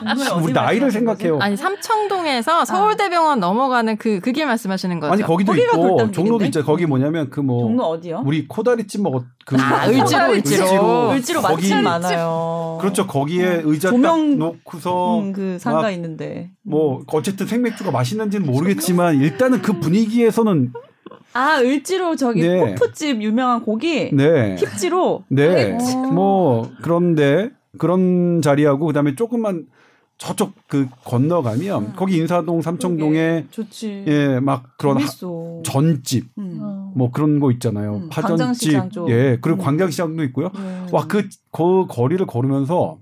[0.42, 1.38] 우리 나이를 생각해요.
[1.40, 2.64] 아니 삼청동에서 아.
[2.64, 5.12] 서울대병원 넘어가는 그 그길 말씀하시는 거죠?
[5.12, 6.64] 아니 거기도 있고 종로도 있죠.
[6.64, 8.23] 거기 뭐냐면 그 뭐 종로 어디요?
[8.25, 12.79] 우리 코다리집 먹었 그 아, 을지로 을지로 을지로 맛집 많아요.
[12.81, 13.07] 그렇죠.
[13.07, 13.62] 거기에 음.
[13.64, 20.73] 의자 조명 놓고서 음, 그 상가 있는데 뭐 어쨌든 생맥주가 맛있는지는 모르겠지만 일단은 그 분위기에서는
[21.32, 22.58] 아 을지로 저기 네.
[22.58, 24.56] 호프집 유명한 고기 네.
[24.56, 25.78] 힙지로 네.
[26.12, 29.66] 뭐 그런데 그런 자리하고 그다음에 조금만
[30.20, 31.92] 저쪽 그 건너가면 음.
[31.96, 34.04] 거기 인사동 삼청동에 좋지.
[34.06, 35.06] 예, 막 그런 하,
[35.62, 36.92] 전집 음.
[36.94, 37.96] 뭐 그런 거 있잖아요.
[37.96, 38.08] 음.
[38.10, 38.74] 파전집.
[39.08, 39.64] 예, 그리고 음.
[39.64, 40.50] 광장시장도 있고요.
[40.54, 40.86] 네.
[40.92, 42.98] 와그 그 거리를 걸으면서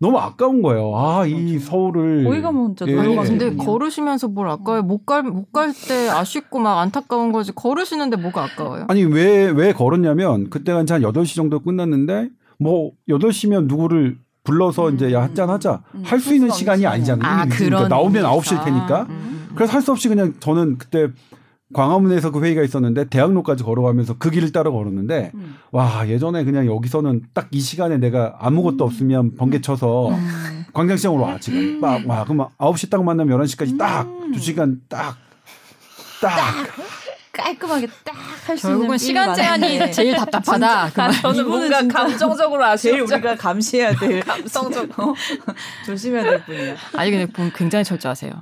[0.00, 0.92] 너무 아까운 거예요.
[0.96, 2.24] 아, 이 서울을.
[2.24, 2.98] 거기 가면 진짜 예.
[2.98, 4.82] 아니, 근데 걸으시면서 뭘 아까워요?
[4.82, 7.52] 못 갈, 못 갈 때 아쉽고 막 안타까운 거지.
[7.52, 8.84] 걸으시는데 뭐가 아까워요?
[8.88, 12.28] 아니, 왜, 왜 걸었냐면, 그때가 이제 한 8시 정도 끝났는데,
[12.60, 14.94] 뭐, 8시면 누구를 불러서 음.
[14.94, 15.82] 이제 야, 한잔 하자.
[15.94, 16.02] 음.
[16.04, 17.30] 할수 있는 시간이 아니잖아요.
[17.30, 19.06] 아, 그러니까 나오면 9시일 테니까.
[19.08, 19.48] 음.
[19.54, 21.08] 그래서 할 수 없이 그냥 저는 그때
[21.74, 25.56] 광화문에서 그 회의가 있었는데 대학로까지 걸어가면서 그 길을 따라 걸었는데 음.
[25.70, 28.86] 와 예전에 그냥 여기서는 딱 이 시간에 내가 아무것도 음.
[28.86, 30.64] 없으면 번개 쳐서 음.
[30.72, 34.82] 광장시장으로 와 지금 딱와 그럼 9시 딱 만나면 11시까지 딱 2시간 음.
[34.88, 35.16] 딱
[36.20, 36.66] 딱.
[37.32, 38.16] 깔끔하게 딱
[38.48, 40.90] 할 수 있는 결국은 시간 제한이 제일 답답하다.
[41.22, 45.14] 저는 뭔가 감정적으로 아쉬 제일 우리가 감시해야 될 감성적으로
[45.86, 46.76] 조심해야 될 분이야.
[46.96, 48.32] 아니 근데 굉장히 철저하세요.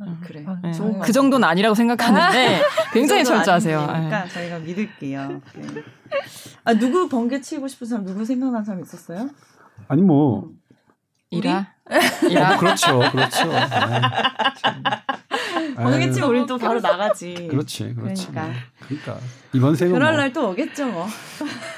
[0.00, 0.44] 음, 그래.
[0.62, 0.72] 네.
[1.02, 3.86] 그 정도는 아니라고 생각하는데 굉장히 그 철저하세요.
[3.86, 5.40] 그러니까 저희가 믿을게요.
[5.54, 5.82] 네.
[6.64, 9.30] 아 누구 번개 치고 싶은 사람 누구 생각난 사람 있었어요?
[9.88, 10.58] 아니 뭐 음.
[11.30, 11.74] 이라
[12.30, 13.50] 이라 어, 그렇죠, 그렇죠.
[15.76, 17.48] 번개 치면 우리 또 바로 나가지.
[17.50, 18.28] 그렇지, 그렇지.
[18.28, 19.18] 그러니까, 그러니까
[19.52, 21.06] 이번 생은 그럴 뭐, 날또 오겠죠, 뭐.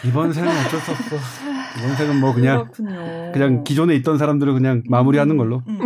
[0.04, 1.16] 이번 생은 어쩔 수 없어.
[1.78, 3.32] 이번 생은 뭐 그냥 그렇군요.
[3.32, 5.62] 그냥 기존에 있던 사람들을 그냥 마무리하는 걸로.
[5.66, 5.78] 음.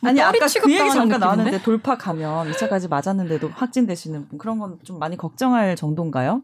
[0.00, 4.78] 뭐 아니 아까 그 얘기 잠깐 나왔는데 돌파 가면 2차까지 맞았는데도 확진되시는 분 그런 건
[4.82, 6.42] 좀 많이 걱정할 정도인가요?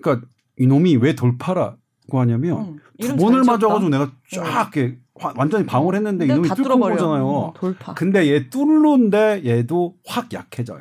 [0.00, 0.26] 그러니까
[0.58, 1.76] 이놈이 왜 돌파라고
[2.20, 2.80] 하냐면 응.
[3.00, 4.98] 두 번을 맞아가지고 내가 쫙 이렇게
[5.36, 7.46] 완전히 방어를 했는데 이놈이 뚫은 거잖아요.
[7.48, 7.94] 음, 돌파.
[7.94, 10.80] 근데 얘 뚫는데 얘도 확 약해져요.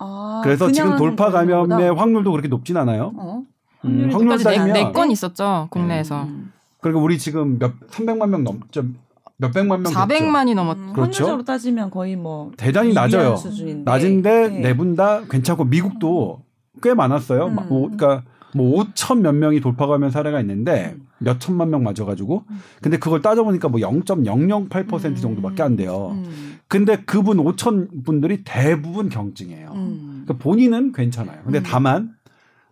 [0.00, 3.12] 아, 그래서 지금 돌파 감염의 확률도 그렇게 높진 않아요.
[3.16, 3.42] 어?
[3.84, 6.22] 음, 확률 따지면 네건 있었죠 국내에서.
[6.24, 6.52] 음.
[6.80, 8.84] 그리고 우리 지금 몇 300만 명 넘죠.
[9.38, 10.76] 몇 백만 명 400만이 넘었.
[10.76, 11.24] 음, 그렇죠.
[11.24, 13.36] 확률적으로 따지면 거의 뭐 대단히 낮아요.
[13.36, 13.90] 수준인데.
[13.90, 14.60] 낮은데 네.
[14.60, 16.42] 네분 다 괜찮고 미국도
[16.82, 17.46] 꽤 많았어요.
[17.46, 17.54] 음.
[17.68, 18.24] 뭐, 그러니까
[18.54, 21.06] 뭐 5천 몇 명이 돌파가면 사례가 있는데 음.
[21.18, 22.44] 몇 천만 명 맞아가지고
[22.82, 25.14] 근데 그걸 따져보니까 뭐 0.008% 음.
[25.14, 26.10] 정도밖에 안 돼요.
[26.12, 26.58] 음.
[26.66, 29.70] 근데 그분 5천 분들이 대부분 경증이에요.
[29.72, 30.24] 음.
[30.24, 31.40] 그러니까 본인은 괜찮아요.
[31.44, 32.12] 근데 다만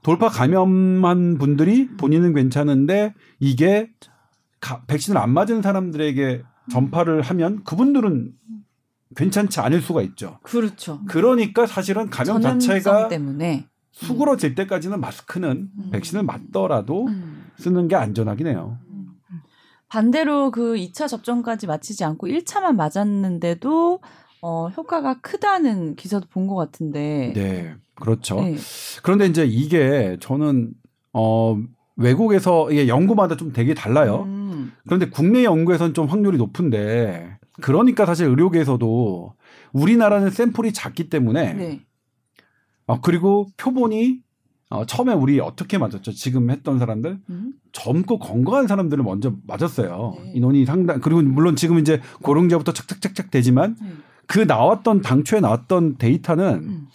[0.03, 3.89] 돌파 감염한 분들이 본인은 괜찮은데 이게
[4.61, 8.33] 가, 백신을 안 맞은 사람들에게 전파를 하면 그분들은
[9.17, 10.39] 괜찮지 않을 수가 있죠.
[10.43, 11.01] 그렇죠.
[11.09, 15.91] 그러니까 사실은 감염 자체가 때문에 수그러질 때까지는 마스크는 음.
[15.91, 17.47] 백신을 맞더라도 음.
[17.57, 18.79] 쓰는 게 안전하긴 해요.
[19.89, 24.01] 반대로 그 2차 접종까지 마치지 않고 1차만 맞았는데도
[24.43, 27.33] 어, 효과가 크다는 기사도 본 것 같은데.
[27.35, 28.41] 네, 그렇죠.
[28.41, 28.57] 네.
[29.03, 30.73] 그런데 이제 이게 저는
[31.13, 31.57] 어,
[31.97, 34.25] 외국에서 이게 연구마다 좀 되게 달라요.
[34.27, 34.46] 음.
[34.85, 39.35] 그런데 국내 연구에서는 좀 확률이 높은데 그러니까 사실 의료계에서도
[39.73, 41.81] 우리나라는 샘플이 작기 때문에 네.
[42.87, 44.21] 어, 그리고 표본이
[44.69, 46.12] 어, 처음에 우리 어떻게 맞았죠?
[46.12, 47.53] 지금 했던 사람들 음.
[47.73, 50.16] 젊고 건강한 사람들을 먼저 맞았어요.
[50.19, 50.33] 네.
[50.35, 54.03] 인원이 상당 그리고 물론 지금 이제 고령자부터 착착착착 되지만 음.
[54.27, 56.88] 그 나왔던 당초에 나왔던 데이터는 음.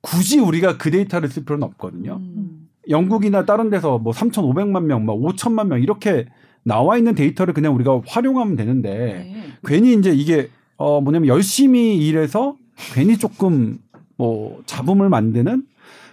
[0.00, 2.16] 굳이 우리가 그 데이터를 쓸 필요는 없거든요.
[2.16, 2.68] 음.
[2.88, 6.26] 영국이나 다른 데서 뭐 3,500만 명, 뭐 5천만 명 이렇게
[6.62, 9.44] 나와 있는 데이터를 그냥 우리가 활용하면 되는데 네.
[9.64, 12.56] 괜히 이제 이게 어 뭐냐면 열심히 일해서
[12.94, 13.78] 괜히 조금
[14.16, 15.64] 뭐 잡음을 만드는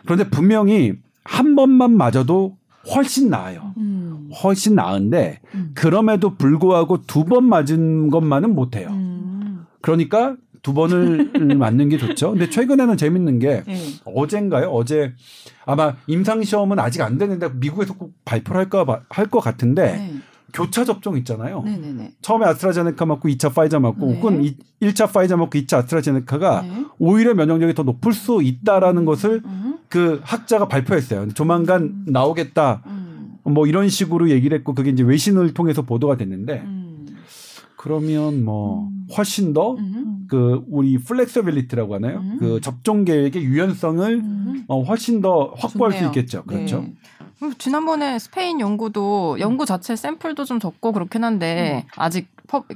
[0.06, 2.56] 그런데 분명히 한 번만 맞아도
[2.94, 3.74] 훨씬 나아요.
[3.78, 4.30] 음.
[4.44, 5.72] 훨씬 나은데 음.
[5.74, 8.88] 그럼에도 불구하고 두 번 맞은 것만은 못 해요.
[8.92, 9.66] 음.
[9.82, 12.32] 그러니까 두 번을 맞는 게 좋죠.
[12.32, 13.78] 근데 최근에는 재밌는 게 네.
[14.06, 14.70] 어젠가요?
[14.70, 15.14] 어제
[15.66, 20.14] 아마 임상 시험은 아직 안 되는데 미국에서 꼭 발표를 할까 할 것 같은데 네.
[20.54, 21.62] 교차 접종 있잖아요.
[21.64, 22.14] 네네네.
[22.22, 24.16] 처음에 아스트라제네카 맞고 2차 화이자 맞고 네.
[24.16, 26.86] 혹은 1차 화이자 맞고 2차 아스트라제네카가 네.
[27.00, 29.06] 오히려 면역력이 더 높을 수 있다라는 음.
[29.06, 29.78] 것을 음.
[29.90, 31.30] 그 학자가 발표했어요.
[31.34, 32.06] 조만간 음.
[32.08, 32.84] 나오겠다.
[32.86, 33.38] 음.
[33.44, 37.08] 뭐 이런 식으로 얘기를 했고 그게 이제 외신을 통해서 보도가 됐는데 음.
[37.78, 39.08] 그러면 뭐 음.
[39.16, 40.66] 훨씬 더 그 음.
[40.70, 42.20] 우리 flexibility라고 하나요?
[42.20, 42.38] 음.
[42.40, 44.64] 그 접종 계획의 유연성을 음.
[44.68, 46.12] 어, 훨씬 더 확보할 좋네요.
[46.12, 46.44] 수 있겠죠.
[46.44, 46.82] 그렇죠.
[46.82, 46.94] 네.
[47.58, 51.89] 지난번에 스페인 연구도 연구 자체 샘플도 좀 적고 그렇긴 한데 음.
[51.95, 52.28] 아직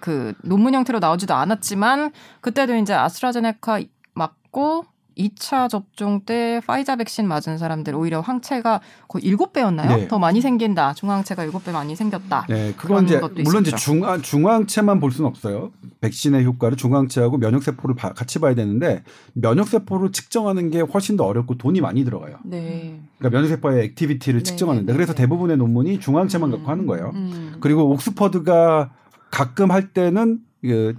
[0.02, 3.82] 그 논문 형태로 나오지도 않았지만 그때도 이제 아스트라제네카
[4.14, 4.86] 맞고
[5.30, 9.88] 2차 접종 때 화이자 백신 맞은 사람들 오히려 항체가 거의 7배였나요?
[9.88, 10.08] 네.
[10.08, 10.94] 더 많이 생긴다.
[10.94, 12.46] 중화항체가 7배 많이 생겼다.
[12.50, 15.72] 네, 그건 이제 물론 이제 중화 중화항체만 볼 수는 없어요.
[16.02, 19.04] 백신의 효과를 중화항체하고 면역 세포를 같이 봐야 되는데
[19.34, 22.38] 면역 세포를 측정하는 게 훨씬 더 어렵고 돈이 많이 들어가요.
[22.44, 23.00] 네.
[23.20, 24.44] 그러니까 면역 세포의 activity를 네.
[24.44, 25.22] 측정하는데 그래서 네.
[25.24, 26.52] 대부분의 논문이 중화항체만 음.
[26.58, 27.12] 갖고 하는 거예요.
[27.14, 27.58] 음.
[27.60, 28.92] 그리고 옥스퍼드가
[29.30, 30.96] 가끔 할 때는 그,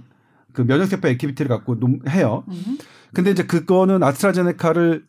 [0.53, 1.77] 그 면역 세포 activity를 갖고
[2.09, 2.43] 해요.
[2.47, 2.77] 음.
[3.13, 5.05] 근데 이제 그거는 아스트라제네카를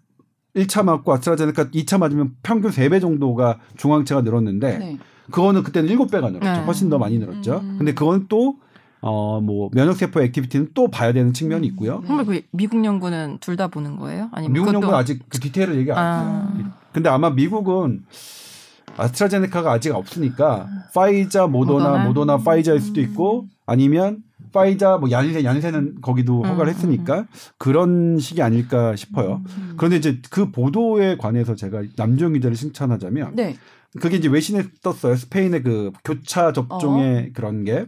[0.56, 4.98] 1차 맞고 아스트라제네카 2차 맞으면 평균 3배 정도가 중화항체가 늘었는데 네.
[5.30, 6.40] 그거는 그때는 7배가 늘었죠.
[6.60, 6.64] 네.
[6.64, 7.60] 훨씬 더 많이 늘었죠.
[7.62, 7.76] 음.
[7.78, 8.56] 근데 그건 또
[9.06, 11.96] 어, 뭐, 면역세포 activity는 또 봐야 되는 측면이 있고요.
[11.98, 12.02] 음.
[12.04, 14.30] 그럼 그 미국 연구는 둘 다 보는 거예요?
[14.32, 14.72] 아니면 미국.
[14.72, 16.02] 연구는 아직 그 디테일을 얘기 안 아.
[16.56, 16.74] 아.
[16.92, 18.04] 근데 아마 미국은
[18.96, 24.22] 아스트라제네카가 아직 없으니까 파이자, 모더나, 모더나, 모더나 파이자일 수도 있고 아니면
[24.54, 27.26] 파이자 뭐 얀세 얀세는 거기도 음, 허가를 했으니까 음, 음.
[27.58, 29.42] 그런 식이 아닐까 싶어요.
[29.76, 33.56] 그런데 이제 그 보도에 관해서 제가 남정 기자를 칭찬하자면 네.
[34.00, 35.16] 그게 이제 외신에 떴어요.
[35.16, 37.28] 스페인의 그 교차 접종의 어.
[37.34, 37.86] 그런 게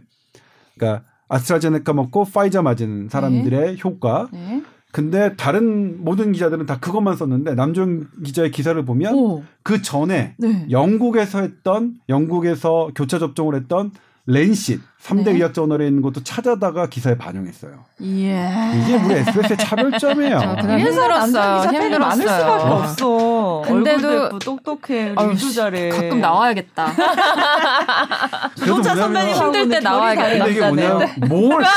[0.77, 3.81] 그러니까 아스트라제네카 먹고 파이자 맞은 사람들의 네.
[3.83, 4.27] 효과.
[4.31, 4.61] 네.
[4.91, 9.43] 근데 다른 모든 기자들은 다 그것만 썼는데 남정 기자의 기사를 보면 오.
[9.61, 10.65] 그 전에 네.
[10.71, 13.91] 영국에서 했던 영국에서 교차 접종을 했던
[14.27, 15.31] 렌시 3대 네.
[15.31, 17.85] 의학 저널에 있는 것도 찾아다가 기사에 반영했어요.
[18.01, 18.73] 예.
[18.75, 20.37] 이게 우리 SBS의 차별점이에요.
[20.37, 21.61] 힘들었어요.
[21.63, 21.99] 힘들었어요.
[21.99, 23.63] 많을 수밖에 없어.
[23.65, 25.15] 근데도 똑똑해.
[25.55, 25.89] 잘해.
[25.89, 26.91] 가끔 나와야겠다.
[28.57, 30.45] 조동차 선배님 힘들 때 나와야겠다.
[30.45, 31.63] 근데 이게 뭐냐면 뭘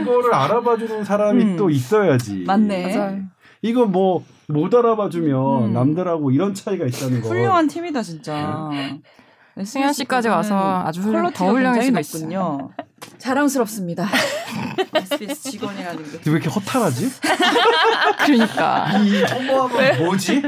[0.00, 1.56] 이거를 알아봐주는 사람이 음.
[1.56, 2.44] 또 있어야지.
[2.46, 2.96] 맞네.
[2.96, 3.18] 맞아요.
[3.68, 5.72] 이거 뭐 못 알아봐주면 음.
[5.72, 7.28] 남들하고 이런 차이가 있다는 거.
[7.28, 8.70] 훌륭한 팀이다 진짜.
[9.56, 9.64] 네.
[9.64, 12.72] 승현 씨까지 와서 아주 훌륭, 더 훌륭해지고
[13.16, 14.06] 자랑스럽습니다.
[14.94, 16.10] SBS 직원이라는 게.
[16.26, 17.10] 왜 이렇게 허탈하지?
[18.24, 18.98] 그러니까.
[18.98, 20.42] 이 허무함은 뭐지?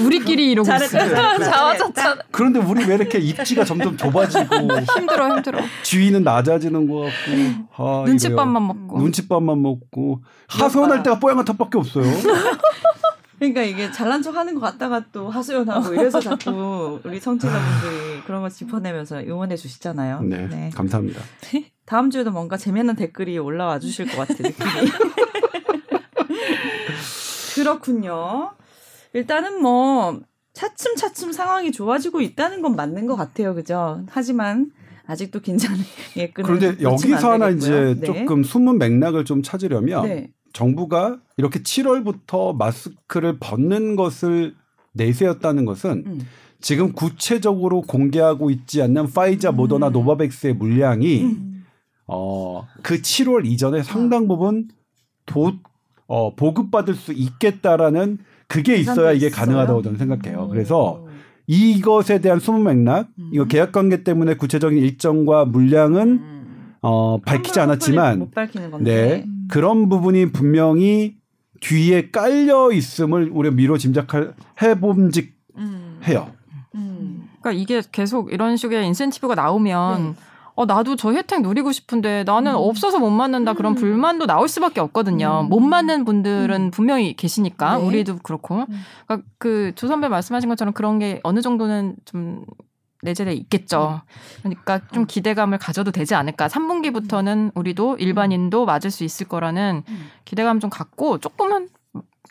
[0.00, 1.14] 우리끼리 이러고 있어요.
[1.38, 2.18] 자화자찬.
[2.30, 4.54] 그런데 우리 왜 이렇게 입지가 점점 좁아지고
[4.98, 5.60] 힘들어 힘들어.
[5.82, 12.04] 주위는 낮아지는 것 같고 아, 눈칫밥만 먹고 눈칫밥만 먹고 하소연할 때가 뽀얀 탓밖에 없어요.
[13.42, 18.48] 그러니까 이게 잘난 척 하는 것 같다가 또 하소연하고 이래서 자꾸 우리 청취자분들이 그런 거
[18.48, 20.20] 짚어내면서 응원해 주시잖아요.
[20.22, 20.70] 네, 네.
[20.72, 21.20] 감사합니다.
[21.84, 24.54] 다음 주에도 뭔가 재미있는 댓글이 올라와 주실 것 느낌이.
[27.56, 28.52] 그렇군요.
[29.12, 30.20] 일단은 뭐
[30.52, 33.56] 차츰차츰 상황이 좋아지고 있다는 건 맞는 것 같아요.
[33.56, 34.04] 그죠?
[34.08, 34.70] 하지만
[35.06, 38.06] 아직도 긴장의 끈을 그런데 여기서 하나 이제 네.
[38.06, 40.30] 조금 숨은 맥락을 좀 찾으려면 네.
[40.52, 44.54] 정부가 이렇게 7월부터 마스크를 벗는 것을
[44.92, 46.20] 내세웠다는 것은 음.
[46.60, 49.56] 지금 구체적으로 공개하고 있지 않는 화이자, 음.
[49.56, 51.64] 모더나, 노바백스의 물량이 음.
[52.06, 54.68] 어, 그 7월 이전에 상당 부분
[55.26, 55.52] 도,
[56.06, 60.48] 어, 보급받을 수 있겠다라는 그게 있어야 이게 가능하다고 저는 생각해요.
[60.48, 61.06] 그래서
[61.46, 63.48] 이것에 대한 숨은 맥락, 이거 음.
[63.48, 66.41] 계약 관계 때문에 구체적인 일정과 물량은 음.
[66.82, 68.30] 어, 밝히지 않았지만,
[68.80, 71.16] 네, 그런 부분이 분명히
[71.60, 75.34] 뒤에 깔려 있음을 우리가 미뤄 짐작할 해봄직
[76.08, 76.30] 해요.
[76.74, 77.28] 음.
[77.40, 80.14] 그러니까 이게 계속 이런 식의 인센티브가 나오면 네.
[80.54, 82.56] 어 나도 저 혜택 누리고 싶은데 나는 음.
[82.56, 83.74] 없어서 못 맞는다 그런 음.
[83.76, 85.42] 불만도 나올 수밖에 없거든요.
[85.44, 85.48] 음.
[85.48, 86.70] 못 맞는 분들은 음.
[86.70, 87.84] 분명히 계시니까 네.
[87.84, 88.60] 우리도 그렇고.
[88.60, 88.66] 음.
[89.06, 92.44] 그러니까 그 조 선배 말씀하신 것처럼 그런 게 어느 정도는 좀
[93.02, 94.00] 내재돼 있겠죠.
[94.42, 96.48] 그러니까 좀 기대감을 가져도 되지 않을까.
[96.48, 99.82] 3분기부터는 우리도 일반인도 맞을 수 있을 거라는
[100.24, 101.68] 기대감 좀 갖고 조금만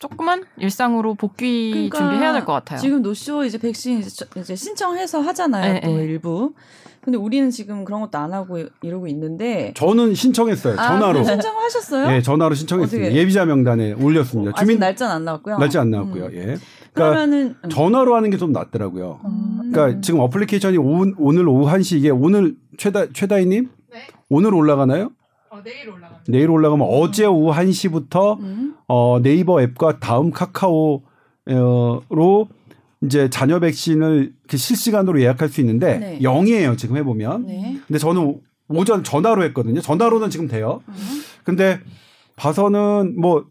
[0.00, 2.80] 조금만 일상으로 복귀 그러니까 준비해야 될 것 같아요.
[2.80, 4.02] 지금 노쇼 이제 백신
[4.36, 5.74] 이제 신청해서 하잖아요.
[5.74, 6.04] 네, 또 네.
[6.04, 6.54] 일부.
[7.02, 10.78] 근데 우리는 지금 그런 것도 안 하고 이러고 있는데 저는 신청했어요.
[10.78, 11.22] 아, 전화로.
[11.24, 12.06] 신청하셨어요?
[12.08, 13.12] 네, 전화로 신청했습니다.
[13.12, 14.52] 예비자 명단에 올렸습니다.
[14.52, 15.58] 어, 주민 날짜는 안 나왔고요.
[15.58, 16.24] 날짜 안 나왔고요.
[16.26, 16.34] 음.
[16.34, 16.56] 예.
[16.92, 19.20] 그러니까 그러면은 전화로 하는 게 좀 낫더라고요.
[19.24, 19.70] 음.
[19.72, 23.68] 그러니까 지금 어플리케이션이 오, 오늘 오후 1시 이게 오늘 최다 최다희 님?
[23.92, 24.00] 네.
[24.28, 25.10] 오늘 올라가나요?
[25.50, 25.60] 어,
[26.28, 26.92] 내일 올라가면 음.
[26.92, 28.74] 어제 오후 1시부터 음.
[28.88, 31.02] 어, 네이버 앱과 다음 카카오로
[33.04, 36.18] 이제 자녀 백신을 실시간으로 예약할 수 있는데 네.
[36.20, 36.78] 0이에요.
[36.78, 37.46] 지금 해 보면.
[37.46, 37.78] 네.
[37.86, 39.80] 근데 저는 오전 전화로 했거든요.
[39.80, 40.80] 전화로는 지금 돼요.
[40.88, 40.94] 음.
[41.44, 41.80] 근데
[42.36, 43.44] 봐서는 뭐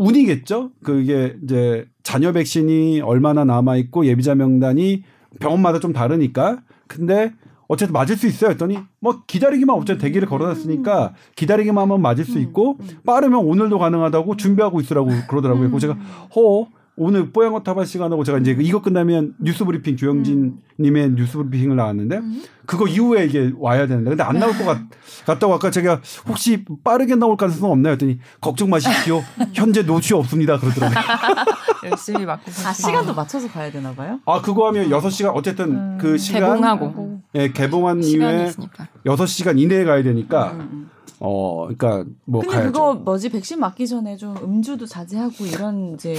[0.00, 0.70] 운이겠죠.
[0.82, 5.04] 그게 이제 자녀 백신이 얼마나 남아 있고 예비자 명단이
[5.38, 6.62] 병원마다 좀 다르니까.
[6.86, 7.32] 근데
[7.68, 8.50] 어쨌든 맞을 수 있어요.
[8.50, 14.80] 했더니 뭐 기다리기만 어쨌든 대기를 걸어놨으니까 기다리기만 하면 맞을 수 있고 빠르면 오늘도 가능하다고 준비하고
[14.80, 15.70] 있으라고 그러더라고요.
[15.70, 15.98] 그래서 제가
[16.34, 16.66] 허
[17.02, 22.20] 오늘 뽀양어 타발 시간하고 제가 이제 이거 끝나면 뉴스 브리핑 주영진 님의 뉴스 브리핑을 나왔는데
[22.66, 24.78] 그거 이후에 이게 와야 되는데 근데 안 나올 것 같,
[25.24, 27.92] 같다고 아까 제가 혹시 빠르게 나올 가능성 없나요?
[27.92, 29.22] 했더니 걱정 마십시오.
[29.54, 30.58] 현재 노출 없습니다.
[30.58, 31.00] 그러더라고요.
[31.90, 34.20] 열심히 맞고 아, 시간도 맞춰서 가야 되나 봐요?
[34.26, 38.88] 아, 그거 하면 6시간 어쨌든 음, 그 시간 개봉하고 예, 개봉한 이후에 있으니까.
[39.06, 40.90] 6시간 이내에 가야 되니까 음, 음.
[41.22, 42.72] 어, 그러니까 뭐 근데 가야죠.
[42.72, 46.14] 그거 뭐지 백신 맞기 전에 좀 음주도 자제하고 이런 이제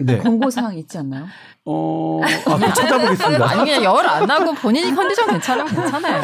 [0.00, 0.18] 네.
[0.22, 1.26] 권고 사항 있지 않나요?
[1.64, 3.50] 어, 아, 찾아보겠습니다.
[3.50, 6.22] 아니 그냥 열 안 나고 본인이 컨디션 괜찮으면 괜찮아요.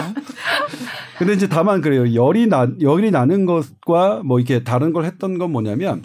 [1.19, 2.15] 근데 이제 다만 그래요.
[2.15, 6.03] 열이 나 열이 나는 것과 뭐 이렇게 다른 걸 했던 건 뭐냐면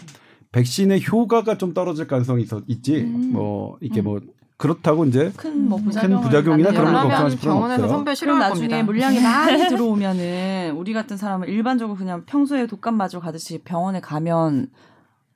[0.52, 2.96] 백신의 효과가 좀 떨어질 가능성이 있, 있지.
[3.02, 3.30] 음.
[3.32, 4.20] 뭐 이게 뭐
[4.56, 5.90] 그렇다고 이제 큰뭐 음.
[5.90, 7.96] 큰 부작용이나 그런 거 열나면 걱정하실 필요는 병원에서 없어요.
[7.96, 8.82] 선배 그럼 나중에 겁니다.
[8.84, 14.66] 물량이 많이 들어오면은 우리 같은 사람은 일반적으로 그냥 평소에 독감 맞으러 가듯이 병원에 가면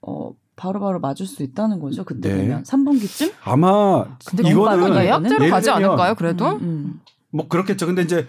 [0.07, 2.05] 어 바로 바로 맞을 수 있다는 거죠.
[2.05, 2.37] 그때 네.
[2.43, 3.33] 되면 3분기쯤?
[3.45, 5.05] 아마 근데 이거는 빨라요.
[5.05, 6.15] 예약제로 가지 않을까요?
[6.15, 7.01] 그래도 음, 음.
[7.31, 7.87] 뭐 그렇겠죠.
[7.87, 8.27] 근데 이제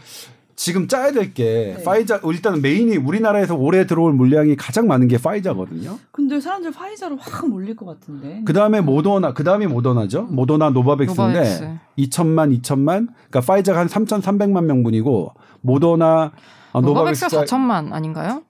[0.55, 1.83] 지금 짜야 될게 네.
[1.83, 5.99] 파이자 일단 메인이 우리나라에서 올해 들어올 물량이 가장 많은 게 파이자거든요.
[6.11, 8.41] 근데 사람들 파이자로 확 몰릴 것 같은데.
[8.45, 10.23] 그 다음에 모더나, 그 다음이 모더나죠.
[10.23, 11.77] 모더나 노바백스인데 노바백스.
[11.99, 13.07] 2천만, 2천만.
[13.29, 16.31] 그러니까 파이자가 한 3,300만 명분이고 모더나,
[16.71, 18.43] 아, 노바백스 노바백스가 4천만 아닌가요?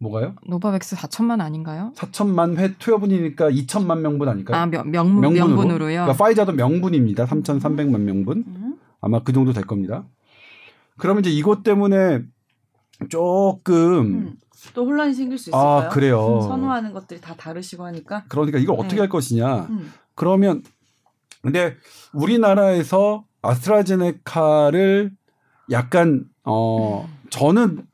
[0.00, 0.34] 뭐가요?
[0.46, 1.92] 노바백스 4천만 아닌가요?
[1.94, 4.56] 4천만 회 투여분이니까 2천만 명분 아닐까요?
[4.56, 6.02] 아 명, 명, 명분 으로요.
[6.02, 7.26] 그러니까 파이자도 명분입니다.
[7.26, 8.44] 3,300만 명분.
[8.46, 8.76] 음.
[9.02, 10.04] 아마 그 정도 될 겁니다.
[10.96, 12.22] 그러면 이제 이것 때문에
[13.10, 14.36] 조금 음.
[14.74, 15.62] 또 혼란이 생길 수 있을까요?
[15.62, 16.40] 아 그래요.
[16.42, 18.24] 선호하는 것들이 다 다르시고 하니까.
[18.28, 19.00] 그러니까 이걸 어떻게 네.
[19.00, 19.66] 할 것이냐.
[19.68, 19.92] 음.
[20.14, 20.62] 그러면
[21.42, 21.76] 근데
[22.12, 25.12] 우리나라에서 아스트라제네카를
[25.70, 27.86] 약간 어 저는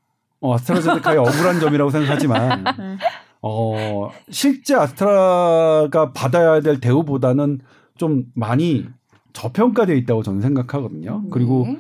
[0.47, 2.99] 어, 아스트라제네카의 억울한 점이라고 생각하지만 네.
[3.43, 7.61] 어 실제 아스트라가 받아야 될 대우보다는
[7.97, 8.87] 좀 많이
[9.33, 11.25] 저평가되어 있다고 저는 생각하거든요.
[11.31, 11.79] 그리고 네.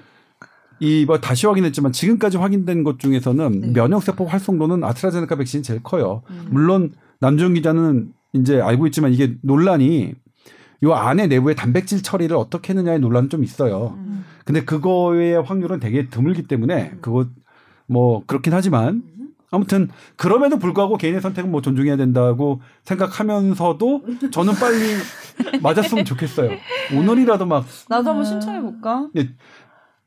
[0.79, 3.73] 이뭐 다시 확인했지만 지금까지 확인된 것 중에서는 네.
[3.73, 6.23] 면역 세포 활성도는 아스트라제네카 백신이 제일 커요.
[6.31, 6.49] 음.
[6.51, 10.15] 물론 남준 기자는 이제 알고 있지만 이게 논란이
[10.85, 13.95] 요 안에 내부의 단백질 처리를 어떻게 했느냐의 논란은 좀 있어요.
[13.97, 14.25] 음.
[14.45, 17.27] 근데 그거의 확률은 되게 드물기 때문에 그거
[17.87, 19.03] 뭐 그렇긴 하지만
[19.51, 24.97] 아무튼 그럼에도 불구하고 개인의 선택은 뭐 존중해야 된다고 생각하면서도 저는 빨리
[25.63, 26.51] 맞았으면 좋겠어요.
[26.95, 29.09] 오늘이라도 막 나도 한번 신청해 볼까?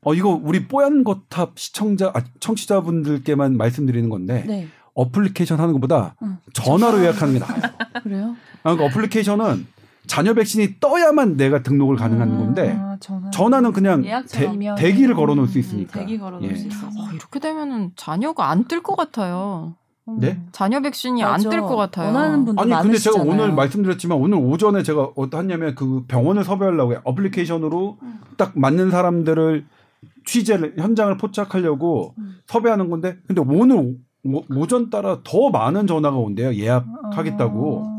[0.02, 4.68] 어, 이거 우리 뽀얀 거탑 시청자, 아, 청취자분들께만 말씀드리는 건데, 네.
[4.94, 6.38] 어플리케이션 하는 것보다 응.
[6.54, 7.62] 전화로 예약하는 게 나아요.
[8.04, 8.36] 그래요?
[8.64, 9.68] 아, 그러니까 어플리케이션은
[10.08, 13.30] 자녀 백신이 떠야만 내가 등록을 가능한 건데, 아, 전화.
[13.30, 14.02] 전화는 그냥.
[14.30, 16.00] 대, 대기를 걸어 놓을 수 있으니까.
[16.00, 16.56] 대기 걸어놓을 예.
[16.56, 16.88] 수 있어서.
[16.88, 19.76] 어, 이렇게 되면은 자녀가 안 뜰 것 같아요.
[20.18, 20.42] 네?
[20.52, 21.40] 자녀 백신이 안.
[21.40, 22.08] 뜰 것 같아요.
[22.08, 23.32] 원하는 분들 아니, 근데 제가 많으시잖아요.
[23.32, 27.02] 오늘 말씀드렸지만, 오늘 오전에 제가 어떠했냐면 그 병원을 섭외하려고 해요.
[27.04, 28.20] 어플리케이션으로 음.
[28.38, 29.66] 딱 맞는 사람들을
[30.26, 32.38] 취재를, 현장을 포착하려고 음.
[32.48, 36.54] 섭외하는 건데, 근데 오늘 오, 오전 따라 더 많은 전화가 온대요.
[36.56, 37.84] 예약하겠다고.
[37.86, 37.99] 아.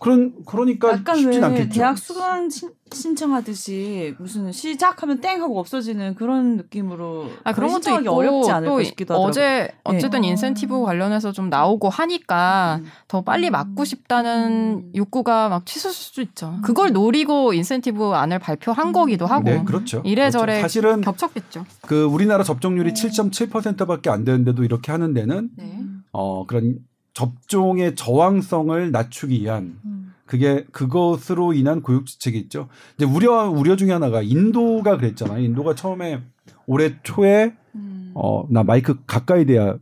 [0.00, 1.74] 그런 그러니까 약간 쉽진 왜 않겠죠.
[1.74, 8.10] 대학 수강 신, 신청하듯이 무슨 시작하면 땡 하고 없어지는 그런 느낌으로 아 그런 것도 있고
[8.10, 9.30] 어렵지 않을까 또 싶기도 하더라고요.
[9.30, 10.28] 어제 어쨌든 네.
[10.28, 12.86] 인센티브 관련해서 좀 나오고 하니까 음.
[13.08, 14.92] 더 빨리 맞고 싶다는 음.
[14.94, 16.58] 욕구가 막 치솟을 수도 있죠.
[16.62, 20.02] 그걸 노리고 인센티브 안을 발표한 거기도 하고 네, 그렇죠.
[20.04, 20.62] 이래저래 그렇죠.
[20.62, 21.64] 사실은 겹쳤겠죠.
[21.82, 25.80] 그 우리나라 접종률이 7.7%밖에 안 되는데도 이렇게 하는 데는 네.
[26.12, 26.78] 어 그런
[27.14, 30.14] 접종의 저항성을 낮추기 위한 음.
[30.26, 32.68] 그게 그것으로 인한 교육 지책이 있죠.
[32.96, 35.42] 이제 우려 우려 중에 하나가 인도가 그랬잖아요.
[35.42, 36.22] 인도가 처음에
[36.66, 38.12] 올해 초에 음.
[38.14, 39.76] 어나 마이크 가까이 대야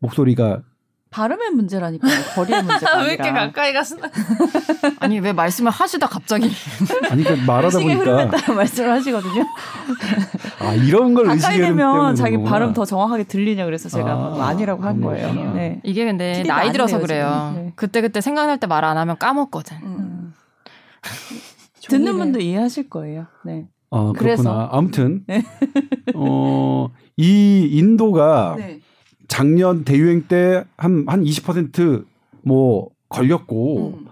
[0.00, 0.62] 목소리가
[1.10, 3.96] 발음의 문제라니까 거리의 문제가 왜 이렇게 가까이 갔어?
[5.00, 6.50] 아니 왜 말씀을 하시다 갑자기
[7.10, 9.44] 아니 그 말하다 보니까 말씀을 하시거든요.
[10.60, 12.42] 아 이런 걸 가까이 되면 자기.
[12.42, 15.52] 발음 더 정확하게 들리냐 그래서 제가 아, 뭐 아니라고 한 거예요.
[15.54, 15.80] 네.
[15.84, 17.52] 이게 근데 나이 들어서 그래요.
[17.56, 17.72] 네.
[17.76, 19.76] 그때 그때 생각날 때 말 안 하면 까먹거든.
[19.82, 20.34] 음.
[21.88, 23.26] 듣는 분도 이해하실 거예요.
[23.44, 23.66] 네.
[23.90, 24.42] 아, 그래서.
[24.42, 24.68] 그렇구나.
[24.72, 25.44] 아무튼 네.
[26.14, 28.80] 어, 이 인도가 네.
[29.28, 34.06] 작년 대유행 때 한 한 20%뭐 걸렸고 음.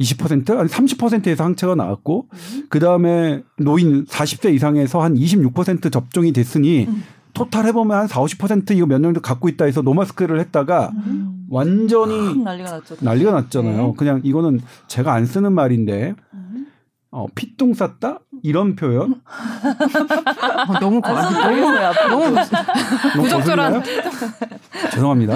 [0.00, 2.66] 20% 아니 30%에서 항체가 나왔고 음.
[2.68, 7.02] 그다음에 노인 40세 이상에서 한 26% 접종이 됐으니 음.
[7.32, 11.46] 토탈 해보면 한 4, 50% 이거 면역력 갖고 있다 해서 노마스크를 했다가 음.
[11.48, 12.96] 완전히 확 난리가 났죠.
[13.00, 13.86] 난리가 났잖아요.
[13.88, 13.92] 네.
[13.96, 16.45] 그냥 이거는 제가 안 쓰는 말인데 음.
[17.16, 19.14] 어, 피똥 쌌다 이런 표현
[20.68, 22.34] 어, 너무 과 아, 너무 너무
[23.14, 23.82] 부적절한
[24.90, 25.34] 죄송합니다.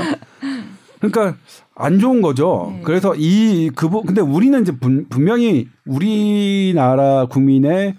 [1.00, 1.38] 그러니까
[1.74, 2.70] 안 좋은 거죠.
[2.74, 2.82] 네.
[2.84, 7.96] 그래서 이 그부 근데 우리는 이제 분, 분명히 우리나라 국민의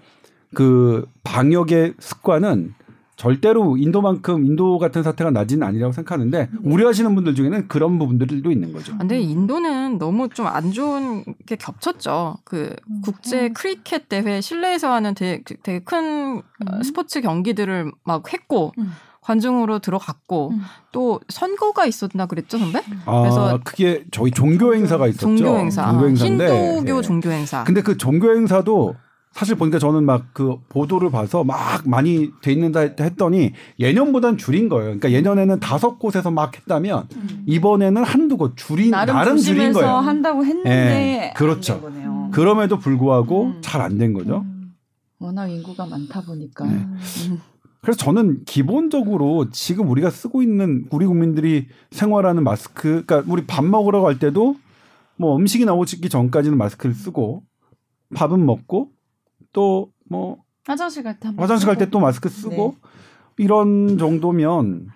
[0.53, 2.75] 그 방역의 습관은
[3.21, 6.59] 절대로 인도만큼 인도 같은 사태가 나지는 아니라고 생각하는데 네.
[6.63, 8.97] 우려하시는 분들 중에는 그런 부분들도 있는 거죠.
[8.97, 12.37] 근데 인도는 너무 좀 안 좋은 게 겹쳤죠.
[12.43, 13.01] 그 음.
[13.03, 13.53] 국제 음.
[13.53, 16.83] 크리켓 대회 실내에서 하는 되게, 되게 큰 음.
[16.83, 18.91] 스포츠 경기들을 막 했고 음.
[19.21, 20.61] 관중으로 들어갔고 음.
[20.91, 22.81] 또 선거가 있었나 그랬죠 선배?
[23.05, 25.27] 아, 그래서 그게 저희 종교 행사가 있었죠.
[25.27, 27.01] 종교 행사, 종교 행사인데 힌두교 예.
[27.03, 27.63] 종교 행사.
[27.65, 28.95] 근데 그 종교 행사도
[29.33, 34.85] 사실 보니까 저는 막 그 보도를 봐서 막 많이 돼 있는다 했더니 예년보단 줄인 거예요.
[34.85, 37.43] 그러니까 예년에는 다섯 곳에서 막 했다면 음.
[37.47, 39.89] 이번에는 한두 곳 줄인 나름, 나름 줄인 거예요.
[39.89, 41.81] 한다고 했는데 네, 그렇죠.
[42.31, 43.57] 그럼에도 불구하고 음.
[43.61, 44.43] 잘안 된 거죠.
[44.45, 44.73] 음.
[45.19, 46.65] 워낙 인구가 많다 보니까.
[46.65, 46.73] 네.
[46.73, 47.41] 음.
[47.81, 54.01] 그래서 저는 기본적으로 지금 우리가 쓰고 있는 우리 국민들이 생활하는 마스크, 그러니까 우리 밥 먹으러
[54.01, 54.55] 갈 때도
[55.17, 57.43] 뭐 음식이 나오기 전까지는 마스크를 쓰고
[58.15, 58.89] 밥은 먹고
[59.53, 62.89] 또뭐 화장실 갈 때 화장실 갈 때 또 마스크 쓰고 네.
[63.37, 64.89] 이런 정도면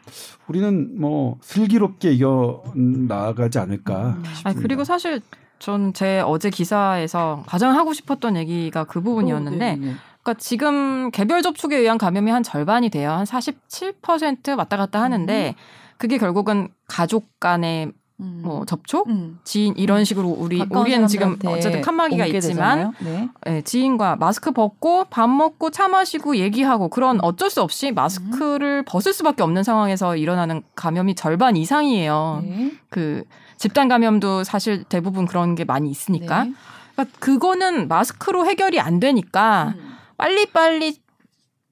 [0.48, 4.18] 우리는 뭐 슬기롭게 이겨 나가지 않을까.
[4.44, 5.22] 아 그리고 사실
[5.60, 9.94] 전 제 어제 기사에서 가장 하고 싶었던 얘기가 그 부분이었는데, 오, 네, 네.
[10.22, 13.12] 그러니까 지금 개별 접촉에 의한 감염이 한 절반이 돼요.
[13.12, 15.96] 한 47% 왔다 갔다 하는데, 음.
[15.98, 18.42] 그게 결국은 가족 간의 음.
[18.44, 19.40] 뭐 접촉, 음.
[19.44, 20.04] 지인 이런 음.
[20.06, 23.30] 식으로 우리 우리는 지금 어쨌든 칸막이가 있지만 네.
[23.46, 28.86] 네, 지인과 마스크 벗고 밥 먹고 차 마시고 얘기하고 그런 어쩔 수 없이 마스크를 음.
[28.86, 32.44] 벗을 수밖에 없는 상황에서 일어나는 감염이 절반 이상이에요.
[32.44, 32.72] 네.
[32.90, 33.24] 그
[33.58, 36.46] 집단 감염도 사실 대부분 그런 게 많이 있으니까.
[36.46, 36.54] 네.
[36.94, 39.96] 그러니까 그거는 마스크로 해결이 안 되니까 음.
[40.18, 40.98] 빨리 빨리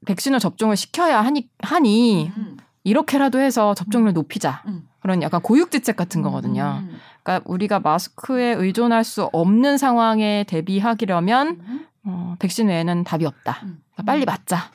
[0.05, 2.57] 백신을 접종을 시켜야 하니 하니 음.
[2.83, 4.61] 이렇게라도 해서 접종률 높이자.
[5.04, 6.82] 그런 약간 고육지책 같은 음, 거거든요.
[6.82, 6.97] 음.
[7.22, 11.86] 그러니까 우리가 마스크에 의존할 수 없는 상황에 대비하기려면 음.
[12.06, 13.58] 어, 백신 외에는 답이 없다.
[13.60, 14.72] 그러니까 빨리 맞자.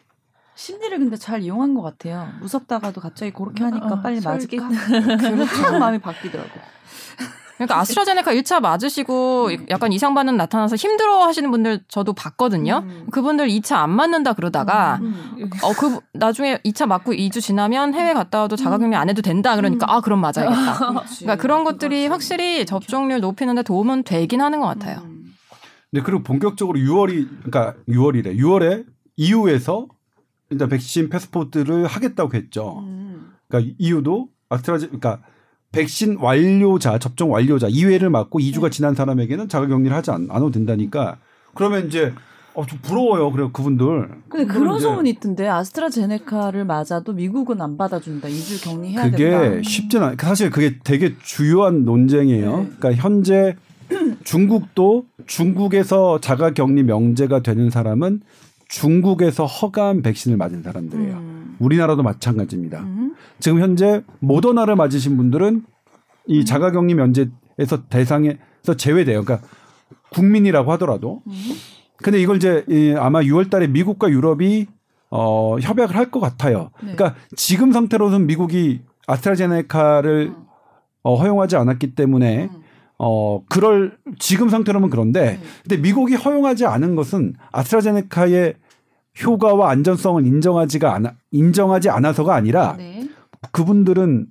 [0.55, 2.29] 심리를 근데 잘 이용한 것 같아요.
[2.41, 4.68] 무섭다가도 갑자기 그렇게 하니까 어, 빨리 맞을까?
[5.18, 5.79] 그렇죠.
[5.79, 6.51] 마음이 바뀌더라고.
[7.59, 12.84] 그러니까 아스트라제네카 1차 맞으시고 약간 이상 반응 나타나서 힘들어 하시는 분들 저도 봤거든요.
[12.84, 13.06] 음.
[13.11, 15.34] 그분들 2차 안 맞는다 그러다가 음.
[15.38, 15.50] 음.
[15.64, 19.86] 어, 그 나중에 2차 맞고 2주 지나면 해외 갔다 와도 자가격리 안 해도 된다 그러니까
[19.86, 19.90] 음.
[19.90, 21.02] 아, 그럼 맞아야겠다.
[21.18, 25.00] 그러니까 그런 것들이 확실히 접종률 높이는데 도움은 되긴 하는 것 같아요.
[25.04, 25.34] 음.
[25.90, 28.38] 네, 그리고 본격적으로 6월이 그러니까 6월이래.
[28.38, 28.84] 6월에
[29.16, 29.88] EU에서
[30.50, 32.78] 일단 백신 패스포트를 하겠다고 했죠.
[32.86, 33.32] 음.
[33.48, 35.22] 그러니까 EU도 아스트라제 그러니까
[35.72, 38.70] 백신 완료자, 접종 완료자 2회를 맞고 2주가 네.
[38.70, 41.18] 지난 사람에게는 자가격리를 하지 않, 않아도 된다니까
[41.54, 42.12] 그러면 이제
[42.54, 43.30] 어, 좀 부러워요.
[43.30, 44.08] 그래 그분들.
[44.28, 48.28] 근데 그런 소문이 있던데 아스트라제네카를 맞아도 미국은 안 받아준다.
[48.28, 49.16] 2주 격리해야 된다.
[49.16, 50.16] 그게 쉽진 않.
[50.18, 52.56] 사실 그게 되게 주요한 논쟁이에요.
[52.56, 52.70] 네.
[52.78, 53.54] 그러니까 현재
[54.24, 58.22] 중국도 중국에서 자가격리 명제가 되는 사람은
[58.68, 61.16] 중국에서 허가한 백신을 맞은 사람들이에요.
[61.16, 61.56] 음.
[61.58, 62.80] 우리나라도 마찬가지입니다.
[62.80, 63.14] 음.
[63.40, 65.64] 지금 현재 모더나를 맞으신 분들은
[66.26, 66.44] 이 음.
[66.44, 69.24] 자가격리 면제에서 대상에서 제외돼요.
[69.24, 69.46] 그러니까
[70.10, 71.22] 국민이라고 하더라도.
[71.26, 71.32] 음.
[71.96, 72.64] 근데 이걸 이제
[72.98, 74.66] 아마 6월 달에 미국과 유럽이
[75.10, 76.70] 어, 협약을 할 것 같아요.
[76.82, 76.94] 네.
[76.94, 80.44] 그러니까 지금 상태로는 미국이 아스트라제네카를 음.
[81.02, 82.62] 어, 허용하지 않았기 때문에 음.
[82.99, 85.40] 어, 그럴, 지금 상태로는 그런데, 네.
[85.62, 88.55] 근데 미국이 허용하지 않은 것은 아스트라제네카의
[89.24, 93.09] 효과와 안전성을 인정하지가 않아, 인정하지 않아서가 아니라 네.
[93.53, 94.26] 그분들은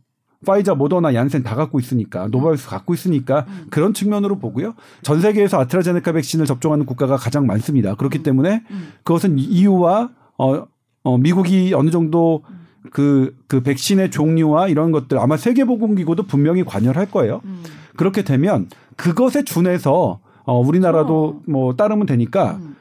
[0.46, 3.68] 파이자, 모더나, 얀센 다 갖고 있으니까 노바백스 갖고 있으니까 음.
[3.70, 4.76] 그런 측면으로 보고요.
[5.02, 7.96] 전 세계에서 아스트라제네카 백신을 접종하는 국가가 가장 많습니다.
[7.96, 8.24] 그렇기 음.
[8.24, 8.94] 때문에 음.
[9.04, 10.68] 그것은 EU와 어,
[11.04, 12.44] 어 미국이 어느 정도
[12.92, 17.42] 그, 그 백신의 종류와 이런 것들 아마 세계보건기구도 분명히 관여를 할 거예요.
[17.46, 17.64] 음.
[17.96, 21.42] 그렇게 되면 그것에 준해서 어, 우리나라도 어.
[21.46, 22.76] 뭐 따르면 되니까 음.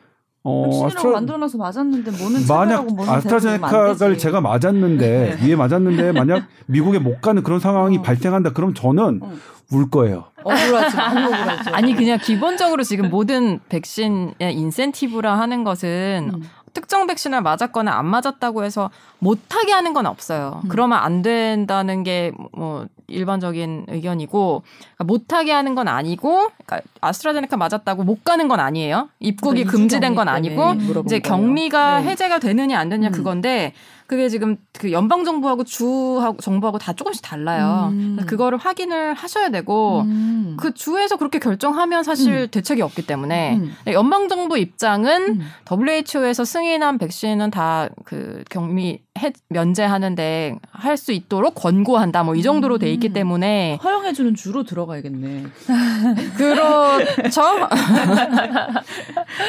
[0.45, 1.11] 어, 아스트라...
[1.11, 5.47] 만들어놔서 맞았는데 뭐는 만약 아스트라제네카를 제가 맞았는데 네.
[5.47, 8.03] 위에 맞았는데 만약 미국에 못 가는 그런 상황이 어.
[8.03, 9.33] 발생한다 그럼 저는 어.
[9.73, 10.27] 울 거예요.
[10.45, 11.71] 억울하지, 억울하지.
[11.71, 16.43] 아니 그냥 기본적으로 지금 모든 백신의 인센티브라 하는 것은 음.
[16.77, 20.61] 특정 백신을 맞았거나 안 맞았다고 해서 못하게 하는 건 없어요.
[20.63, 20.69] 음.
[20.69, 24.63] 그러면 안 된다는 게 뭐 일반적인 의견이고
[24.97, 29.09] 그러니까 못하게 하는 건 아니고 그러니까 아스트라제네카 맞았다고 못 가는 건 아니에요.
[29.21, 30.75] 입국이 그러니까 금지된 건 아니고
[31.05, 32.09] 이제 격리가 네.
[32.11, 33.13] 해제가 되느냐 안 되느냐 음.
[33.13, 33.73] 그건데
[34.07, 37.89] 그게 지금 그 연방 정부하고 주하고 정부하고 다 조금씩 달라요.
[37.93, 38.17] 음.
[38.27, 40.57] 그거를 확인을 하셔야 되고 음.
[40.59, 42.49] 그 주에서 그렇게 결정하면 사실 음.
[42.51, 43.75] 대책이 없기 때문에 음.
[43.89, 45.41] 연방 정부 입장은
[45.71, 52.23] WHO에서 승인한 백신은 다 그 격리 해, 면제하는데 할 수 있도록 권고한다.
[52.23, 55.45] 뭐 이 정도로 돼 있기 때문에 허용해 주는 주로 들어가야겠네.
[56.37, 57.43] 그렇죠.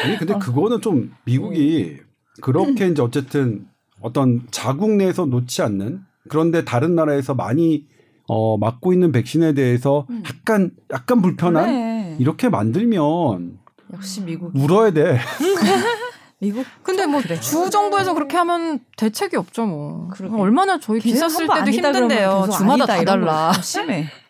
[0.03, 1.97] 아니 근데 그거는 좀 미국이
[2.41, 3.65] 그렇게 이제 어쨌든
[4.01, 7.85] 어떤 자국 내에서 놓지 않는 그런데 다른 나라에서 많이
[8.27, 10.23] 어, 맞고 있는 백신에 대해서 음.
[10.27, 12.15] 약간 약간 불편한 네.
[12.19, 13.57] 이렇게 만들면
[13.93, 15.17] 역시 미국 울어야 돼.
[16.39, 20.07] 미국 근데 뭐 주 정부에서 그렇게 하면 대책이 없죠 뭐.
[20.09, 20.35] 그러게.
[20.35, 22.47] 얼마나 저희 기사 쓸 때도 힘든데요.
[22.55, 23.53] 주마다 다 달라.
[23.53, 24.05] 심해.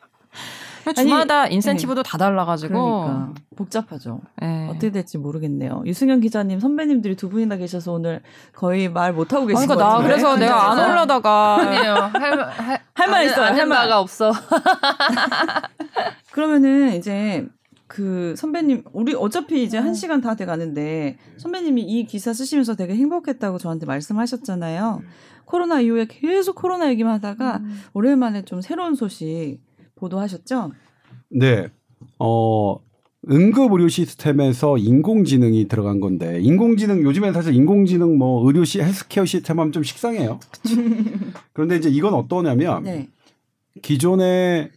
[0.94, 2.10] 주마다 아니, 인센티브도 네.
[2.10, 4.22] 다 달라가지고 그러니까 복잡하죠.
[4.42, 4.68] 네.
[4.70, 5.84] 어떻게 될지 모르겠네요.
[5.86, 8.22] 유승현 기자님 선배님들이 두 분이나 계셔서 오늘
[8.54, 9.78] 거의 말 못 하고 계신 거예요.
[9.78, 12.12] 그러니까 나 그래서 내가 안 올라다가 아니에요.
[12.94, 13.54] 할말 있어요.
[13.54, 14.32] 할 바가 없어.
[16.32, 17.48] 그러면은 이제
[17.88, 19.94] 그 선배님 우리 어차피 이제 한 음.
[19.94, 25.02] 시간 다 돼가는데 선배님이 이 기사 쓰시면서 되게 행복했다고 저한테 말씀하셨잖아요.
[25.46, 27.82] 코로나 이후에 계속 코로나 얘기만 하다가 음.
[27.94, 29.60] 오랜만에 좀 새로운 소식
[29.98, 30.72] 보도하셨죠?
[31.30, 31.68] 네.
[32.20, 32.80] 어,
[33.30, 39.60] 응급 의료 시스템에서 인공지능이 들어간 건데 인공지능 요즘엔 사실 인공지능 뭐 의료 시 헬스케어 시스템
[39.60, 40.40] 하면 좀 식상해요.
[41.54, 43.10] 그런데 이제 이건 어떠냐면 네.
[43.82, 44.72] 기존에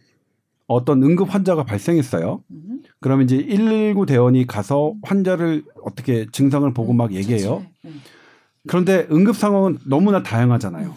[0.67, 2.43] 어떤 응급 환자가 발생했어요.
[2.51, 2.81] 음.
[2.99, 7.65] 그러면 이제 119 대원이 가서 환자를 어떻게 증상을 보고 음, 막 얘기해요.
[7.83, 7.91] 네.
[8.67, 10.93] 그런데 응급 상황은 너무나 다양하잖아요.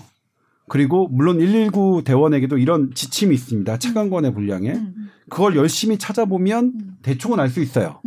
[0.69, 3.79] 그리고 물론 119 대원에게도 이런 지침이 있습니다.
[3.79, 4.73] 차관권의 분량에.
[4.73, 5.09] 음, 음.
[5.29, 6.97] 그걸 열심히 찾아보면 음.
[7.03, 8.01] 대충은 알 수 있어요.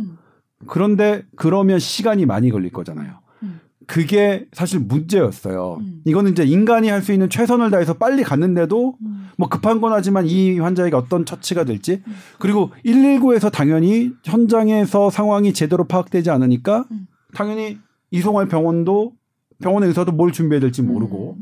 [0.66, 3.20] 그런데 그러면 시간이 많이 걸릴 거잖아요.
[3.86, 5.78] 그게 사실 문제였어요.
[6.04, 8.96] 이거는 이제 인간이 할 수 있는 최선을 다해서 빨리 갔는데도
[9.38, 12.02] 뭐 급한 건 하지만 이 환자에게 어떤 처치가 될지
[12.38, 16.84] 그리고 119에서 당연히 현장에서 상황이 제대로 파악되지 않으니까
[17.34, 17.78] 당연히
[18.10, 19.12] 이송할 병원도
[19.62, 21.38] 병원의 의사도 뭘 준비해야 될지 모르고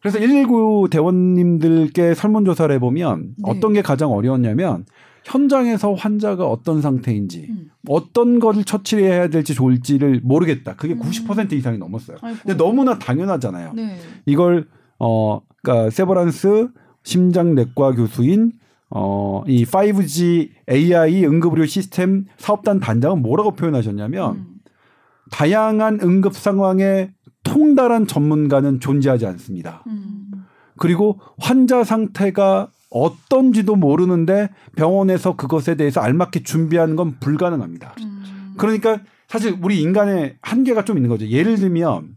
[0.00, 3.50] 그래서 119 대원님들께 설문조사를 해보면 네.
[3.50, 4.84] 어떤 게 가장 어려웠냐면
[5.24, 7.70] 현장에서 환자가 어떤 상태인지 음.
[7.88, 10.76] 어떤 것을 처치를 해야 될지 좋을지를 모르겠다.
[10.76, 11.00] 그게 음.
[11.00, 12.18] 90% 이상이 넘었어요.
[12.20, 12.38] 아이고.
[12.42, 13.72] 근데 너무나 당연하잖아요.
[13.74, 13.98] 네.
[14.26, 14.68] 이걸
[14.98, 16.68] 어 그러니까 세버란스
[17.02, 18.52] 심장내과 교수인
[18.90, 24.46] 어, 이 5G AI 응급의료 시스템 사업단 단장은 뭐라고 표현하셨냐면 음.
[25.30, 27.10] 다양한 응급 상황에
[27.48, 29.82] 통달한 전문가는 존재하지 않습니다.
[29.86, 30.26] 음.
[30.76, 37.94] 그리고 환자 상태가 어떤지도 모르는데 병원에서 그것에 대해서 알맞게 준비하는 건 불가능합니다.
[38.00, 38.54] 음.
[38.58, 41.26] 그러니까 사실 우리 인간의 한계가 좀 있는 거죠.
[41.26, 42.10] 예를 들면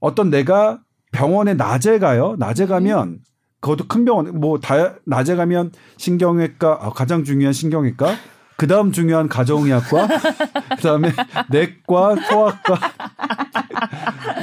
[0.00, 0.80] 어떤 내가
[1.12, 2.34] 병원에 낮에 가요.
[2.38, 2.68] 낮에 네.
[2.68, 3.20] 가면
[3.60, 8.16] 그것도 큰 병원 뭐 다 낮에 가면 신경외과 아, 가장 중요한 신경외과
[8.56, 10.08] 그 다음 중요한 가정의학과,
[10.76, 11.12] 그 다음에
[11.50, 12.80] 내과, 소아과,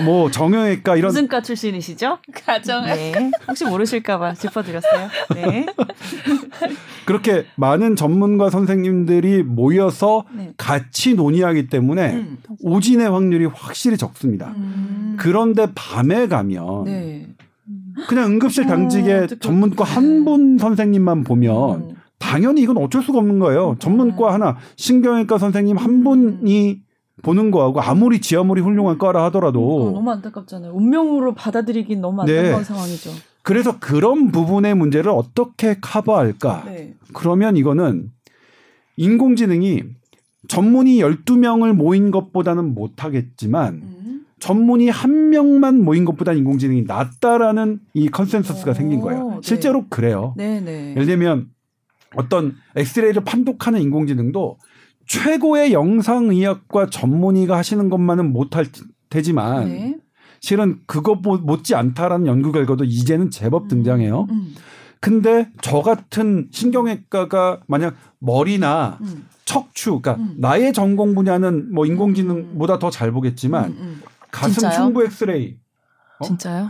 [0.06, 2.20] 뭐 정형외과 이런 무슨 과 출신이시죠?
[2.46, 2.96] 가정의학과.
[3.20, 3.32] 네.
[3.48, 5.10] 혹시 모르실까봐 짚어드렸어요.
[5.36, 5.66] 네.
[7.06, 10.54] 그렇게 많은 전문가 선생님들이 모여서 네.
[10.58, 12.38] 같이 논의하기 때문에 음.
[12.62, 14.54] 오진의 확률이 확실히 적습니다.
[14.58, 15.16] 음.
[15.20, 17.28] 그런데 밤에 가면 네.
[18.08, 21.96] 그냥 응급실 당직에 어, 전문과 한 분 선생님만 보면 음.
[22.18, 23.76] 당연히 이건 어쩔 수가 없는 거예요.
[23.80, 26.04] 전문과 하나, 신경외과 선생님 한 음.
[26.06, 26.80] 분이
[27.24, 30.74] 보는 거하고 아무리 지 아무리 훌륭한 과라 하더라도 너무 안타깝잖아요.
[30.74, 32.38] 운명으로 받아들이긴 너무 네.
[32.38, 32.64] 안타까운 네.
[32.66, 33.12] 상황이죠.
[33.42, 36.64] 그래서 그런 부분의 문제를 어떻게 커버할까?
[36.66, 36.94] 네.
[37.14, 38.12] 그러면 이거는
[38.98, 39.84] 인공지능이
[40.48, 44.26] 전문의 12명을 모인 것보다는 못하겠지만 음.
[44.40, 49.40] 전문의 한 명만 모인 것보다 인공지능이 낫다라는 이 컨센서스가 오, 생긴 거예요.
[49.42, 49.86] 실제로 네.
[49.90, 50.34] 그래요.
[50.36, 50.92] 네, 네.
[50.92, 51.48] 예를 들면
[52.16, 54.58] 어떤 엑스레이를 판독하는 인공지능도
[55.14, 58.66] 최고의 영상의학과 전문의가 하시는 것만은 못할
[59.12, 59.98] 테지만 네.
[60.40, 64.28] 실은 그것 못지 않다라는 연구 결과도 이제는 제법 음, 등장해요.
[64.32, 64.56] 음.
[65.00, 69.28] 근데 저 같은 신경외과가 만약 머리나 음.
[69.46, 70.36] 척추, 그러니까 음.
[70.40, 74.02] 나의 전공 분야는 뭐 인공지능보다 더 잘 보겠지만 음, 음.
[74.32, 74.86] 가슴 진짜요?
[74.86, 75.58] 흉부 엑스레이
[76.20, 76.26] 어?
[76.26, 76.68] 진짜요?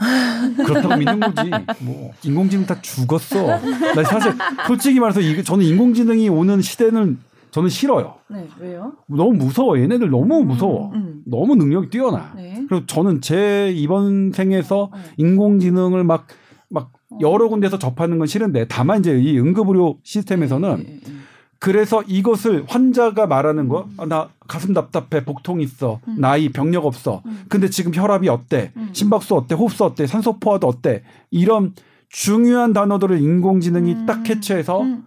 [0.66, 1.50] 그렇다고 믿는 거지.
[1.80, 3.46] 뭐 인공지능 다 죽었어.
[3.48, 4.34] 나 사실
[4.68, 7.20] 솔직히 말해서 저는 인공지능이 오는 시대는
[7.54, 8.16] 저는 싫어요.
[8.30, 8.94] 네, 왜요?
[9.06, 9.78] 너무 무서워.
[9.78, 10.90] 얘네들 너무 음, 무서워.
[10.90, 11.22] 음, 음.
[11.28, 12.34] 너무 능력이 뛰어나.
[12.36, 12.66] 네.
[12.68, 15.00] 그리고 저는 제 이번 생에서 네.
[15.18, 16.26] 인공지능을 막,
[16.68, 16.92] 막
[17.22, 21.14] 여러 군데서 접하는 건 싫은데 다만 이제 이 응급의료 시스템에서는 네, 네, 네.
[21.60, 26.16] 그래서 이것을 환자가 말하는 거, 아, 나 가슴 답답해, 복통 있어, 음.
[26.20, 27.22] 나이, 병력 없어.
[27.28, 27.46] 음.
[27.50, 28.72] 근데 지금 혈압이 어때?
[28.78, 28.90] 음.
[28.94, 29.54] 심박수 어때?
[29.54, 30.08] 호흡수 어때?
[30.08, 31.04] 산소 포화도 어때?
[31.30, 31.76] 이런
[32.10, 34.06] 중요한 단어들을 인공지능이 음.
[34.08, 35.06] 딱 캐치해서 음.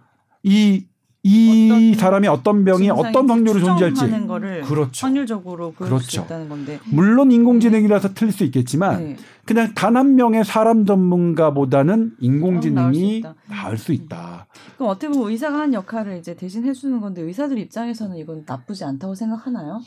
[1.23, 4.09] 이, 이 사람이 어떤 병이 어떤 확률로 존재할지.
[4.27, 5.05] 거를 그렇죠.
[5.07, 5.99] 확률적으로 그렇죠.
[5.99, 6.79] 수 있다는 건데.
[6.85, 9.17] 물론 인공지능이라서 틀릴 수 있겠지만 네.
[9.45, 14.47] 그냥 단 한 명의 사람 전문가보다는 인공지능이 나을 수 있다.
[14.77, 19.15] 그럼 어떻게 보면 의사가 한 역할을 이제 대신 해주는 건데 의사들 입장에서는 이건 나쁘지 않다고
[19.15, 19.81] 생각하나요?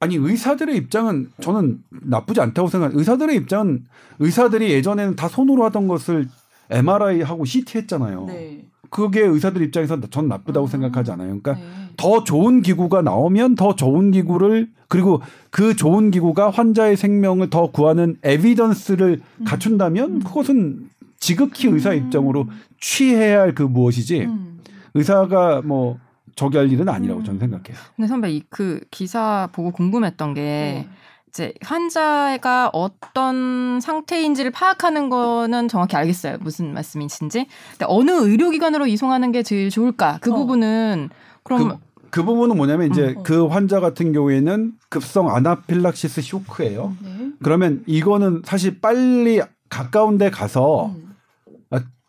[0.00, 2.94] 아니 의사들의 입장은 저는 나쁘지 않다고 생각.
[2.96, 3.84] 의사들의 입장은
[4.18, 6.28] 의사들이 예전에는 다 손으로 하던 것을
[6.70, 8.24] MRI 하고 CT 했잖아요.
[8.26, 8.66] 네.
[8.94, 11.40] 그게 의사들 입장에서 전 나쁘다고 아, 생각하지 않아요.
[11.40, 11.62] 그러니까 네.
[11.96, 15.20] 더 좋은 기구가 나오면 더 좋은 기구를 그리고
[15.50, 19.44] 그 좋은 기구가 환자의 생명을 더 구하는 에비던스를 음.
[19.44, 20.18] 갖춘다면 음.
[20.20, 21.96] 그것은 지극히 의사 음.
[21.96, 22.46] 입장으로
[22.80, 24.60] 취해야 할 그 무엇이지 음.
[24.94, 25.98] 의사가 뭐
[26.36, 27.76] 저기 할 일은 아니라고 저는 생각해요.
[27.96, 30.88] 근데 선배 이 그 기사 보고 궁금했던 게 네.
[31.34, 36.38] 이제 환자가 어떤 상태인지를 파악하는 거는 정확히 알겠어요.
[36.40, 37.48] 무슨 말씀이신지.
[37.72, 40.18] 근데 어느 의료기관으로 이송하는 게 제일 좋을까?
[40.20, 40.36] 그 어.
[40.36, 41.10] 부분은
[41.42, 41.76] 그럼 그,
[42.10, 43.22] 그, 부분은 뭐냐면 이제 어.
[43.24, 46.96] 그 환자 같은 경우에는 급성 아나필락시스 쇼크예요.
[47.02, 47.30] 네.
[47.42, 51.14] 그러면 이거는 사실 빨리 가까운 데 가서 음.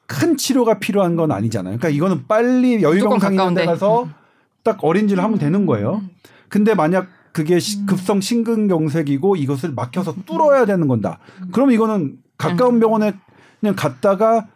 [0.07, 1.80] 큰 치료가 필요한 건 아니잖아요.
[1.80, 4.13] 그러니까 이거는 빨리 여유병상 있는 데 가서 음.
[4.61, 5.95] 딱 어린지를 하면 되는 거예요.
[6.03, 6.09] 음.
[6.47, 7.86] 근데 만약 그게 음.
[7.86, 11.20] 급성 심근경색이고 이것을 막혀서 뚫어야 되는 건다.
[11.52, 13.14] 그럼 이거는 가까운 병원에
[13.60, 14.48] 그냥 갔다가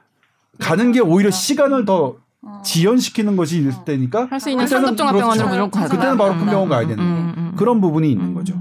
[0.59, 2.61] 가는 게 오히려 시간을 더 어.
[2.63, 3.83] 지연시키는 것이 있을 어.
[3.83, 7.33] 때니까 할 수 있는 상급 종합병원으로 무조건 가서 그때는 바로 큰 병원 가야 되는 음,
[7.35, 8.55] 음, 그런 부분이 있는 거죠.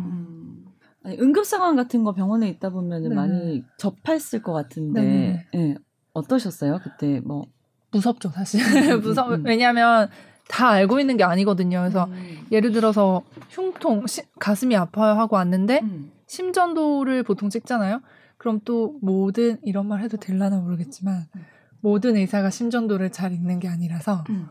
[1.05, 3.15] 아니, 응급 상황 같은 거 병원에 있다 보면 네.
[3.15, 5.47] 많이 접했을 것 같은데 네.
[5.55, 5.75] 네.
[6.13, 7.47] 어떠셨어요 그때 뭐
[7.93, 8.61] 무섭죠 사실
[8.99, 10.09] 무섭 왜냐하면
[10.49, 11.81] 다 알고 있는 게 아니거든요.
[11.81, 12.39] 그래서 음.
[12.51, 16.11] 예를 들어서 흉통, 시, 가슴이 아파요 하고 왔는데 음.
[16.27, 18.01] 심전도를 보통 찍잖아요.
[18.39, 21.45] 그럼 또 모든 이런 말 해도 될라나 모르겠지만 음.
[21.81, 24.49] 모든 의사가 심전도를 잘 읽는 게 아니라서 음.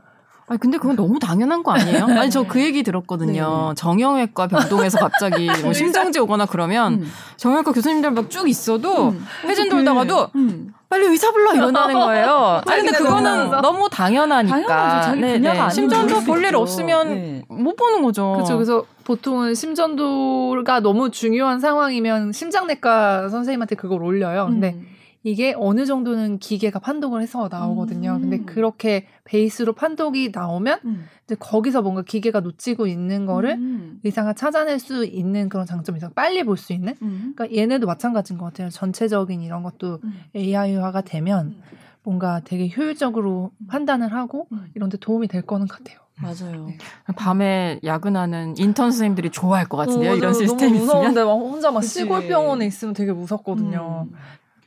[0.49, 2.05] 아니 근데 그건 너무 당연한 거 아니에요?
[2.19, 3.69] 아니 저 그 얘기 들었거든요.
[3.69, 3.75] 네.
[3.75, 7.07] 정형외과 병동에서 갑자기 뭐 심정지 오거나 그러면 음.
[7.37, 9.25] 정형외과 교수님들 막 쭉 있어도 음.
[9.45, 10.73] 회전 돌다가도 음.
[10.89, 12.61] 빨리 의사 불러 이런다는 거예요.
[12.67, 15.15] 아니 근데 그거는 너무 당연하니까.
[15.15, 15.69] 네, 네.
[15.69, 17.41] 심전도 볼 일 없으면 네.
[17.49, 18.33] 못 보는 거죠.
[18.33, 18.55] 그렇죠.
[18.55, 24.45] 그래서 보통은 심전도가 너무 중요한 상황이면 심장내과 선생님한테 그걸 올려요.
[24.47, 24.87] 근데 음.
[25.23, 28.13] 이게 어느 정도는 기계가 판독을 해서 나오거든요.
[28.13, 28.21] 음.
[28.21, 31.09] 근데 그렇게 베이스로 판독이 나오면 음.
[31.27, 33.99] 이제 거기서 뭔가 기계가 놓치고 있는 거를 음.
[34.05, 36.95] 의사가 찾아낼 수 있는 그런 장점이 있어 빨리 볼 수 있는.
[37.01, 37.33] 음.
[37.35, 38.69] 그러니까 얘네도 마찬가지인 것 같아요.
[38.69, 40.21] 전체적인 이런 것도 음.
[40.35, 41.61] AI화가 되면 음.
[42.03, 45.99] 뭔가 되게 효율적으로 판단을 하고 이런 데 도움이 될 거는 같아요.
[46.19, 46.67] 맞아요.
[46.67, 46.77] 네.
[47.17, 50.13] 밤에 야근하는 인턴 선생님들이 좋아할 것 같은데요.
[50.13, 54.07] 어, 이런 시스템이 너무 무서운데 막 혼자 막 시골 병원에 있으면 되게 무섭거든요.
[54.09, 54.15] 음.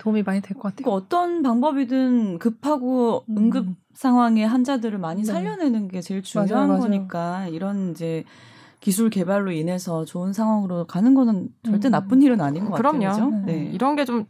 [0.01, 0.85] 도움이 많이 될 것 같아요.
[0.85, 3.37] 그 어떤 방법이든 급하고 음.
[3.37, 5.27] 응급 상황의 환자들을 많이 네.
[5.27, 7.53] 살려내는 게 제일 중요한 맞아요, 거니까 맞아요.
[7.55, 8.25] 이런 이제
[8.81, 11.91] 기술 개발로 인해서 좋은 상황으로 가는 거는 절대 음.
[11.91, 13.05] 나쁜 일은 아닌 것 그럼요.
[13.05, 13.27] 같아요.
[13.29, 13.47] 그럼요.
[13.47, 13.53] 네.
[13.57, 13.71] 네.
[13.73, 14.25] 이런 게좀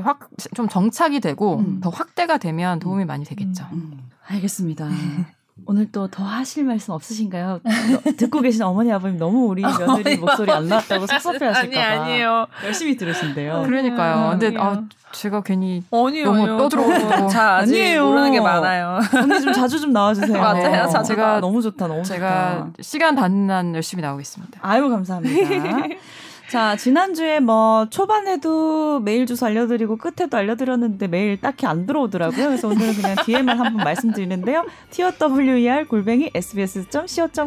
[0.00, 1.80] 확, 좀 정착이 되고 음.
[1.80, 3.64] 더 확대가 되면 도움이 많이 되겠죠.
[3.72, 3.76] 음.
[3.94, 4.08] 음.
[4.28, 4.88] 알겠습니다.
[5.64, 7.60] 오늘 또 더 하실 말씀 없으신가요?
[8.18, 11.86] 듣고 계신 어머니 아버님 너무 우리 며느리 목소리 안 나왔다고 섭섭해 하실까 봐.
[11.86, 12.46] 아니 아니에요.
[12.64, 13.62] 열심히 들으신대요.
[13.66, 14.32] 그러니까요.
[14.32, 14.82] 음, 근데 아,
[15.12, 18.04] 제가 괜히 아니요, 너무 떠들어가지고 잘 아니에요.
[18.06, 19.00] 모르는 게 많아요.
[19.14, 20.38] 언니 좀 자주 좀 나와주세요.
[20.38, 20.88] 맞아요.
[20.88, 22.72] 자, 제가 너무 좋다, 너무 제가 좋다.
[22.82, 24.60] 시간 닿는 한 열심히 나오겠습니다.
[24.62, 25.86] 아유 감사합니다.
[26.48, 32.46] 자, 지난주에 뭐 초반에도 메일 주소 알려드리고 끝에도 알려드렸는데 메일 딱히 안 들어오더라고요.
[32.46, 34.64] 그래서 오늘은 그냥 뒤에만 한번 말씀드리는데요.
[34.90, 37.46] TOWER 골뱅이 sbs.co.kr입니다.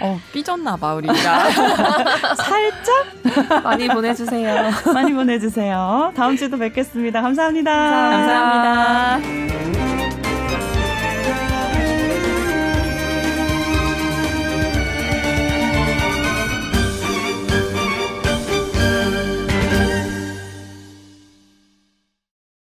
[0.00, 1.14] 어, 삐졌나봐, 우리가.
[2.36, 3.62] 살짝?
[3.62, 4.70] 많이 보내주세요.
[4.92, 6.12] 많이 보내주세요.
[6.16, 7.70] 다음 주에도 뵙겠습니다 감사합니다.
[7.70, 9.20] 감사합니다.
[9.20, 10.23] 감사합니다.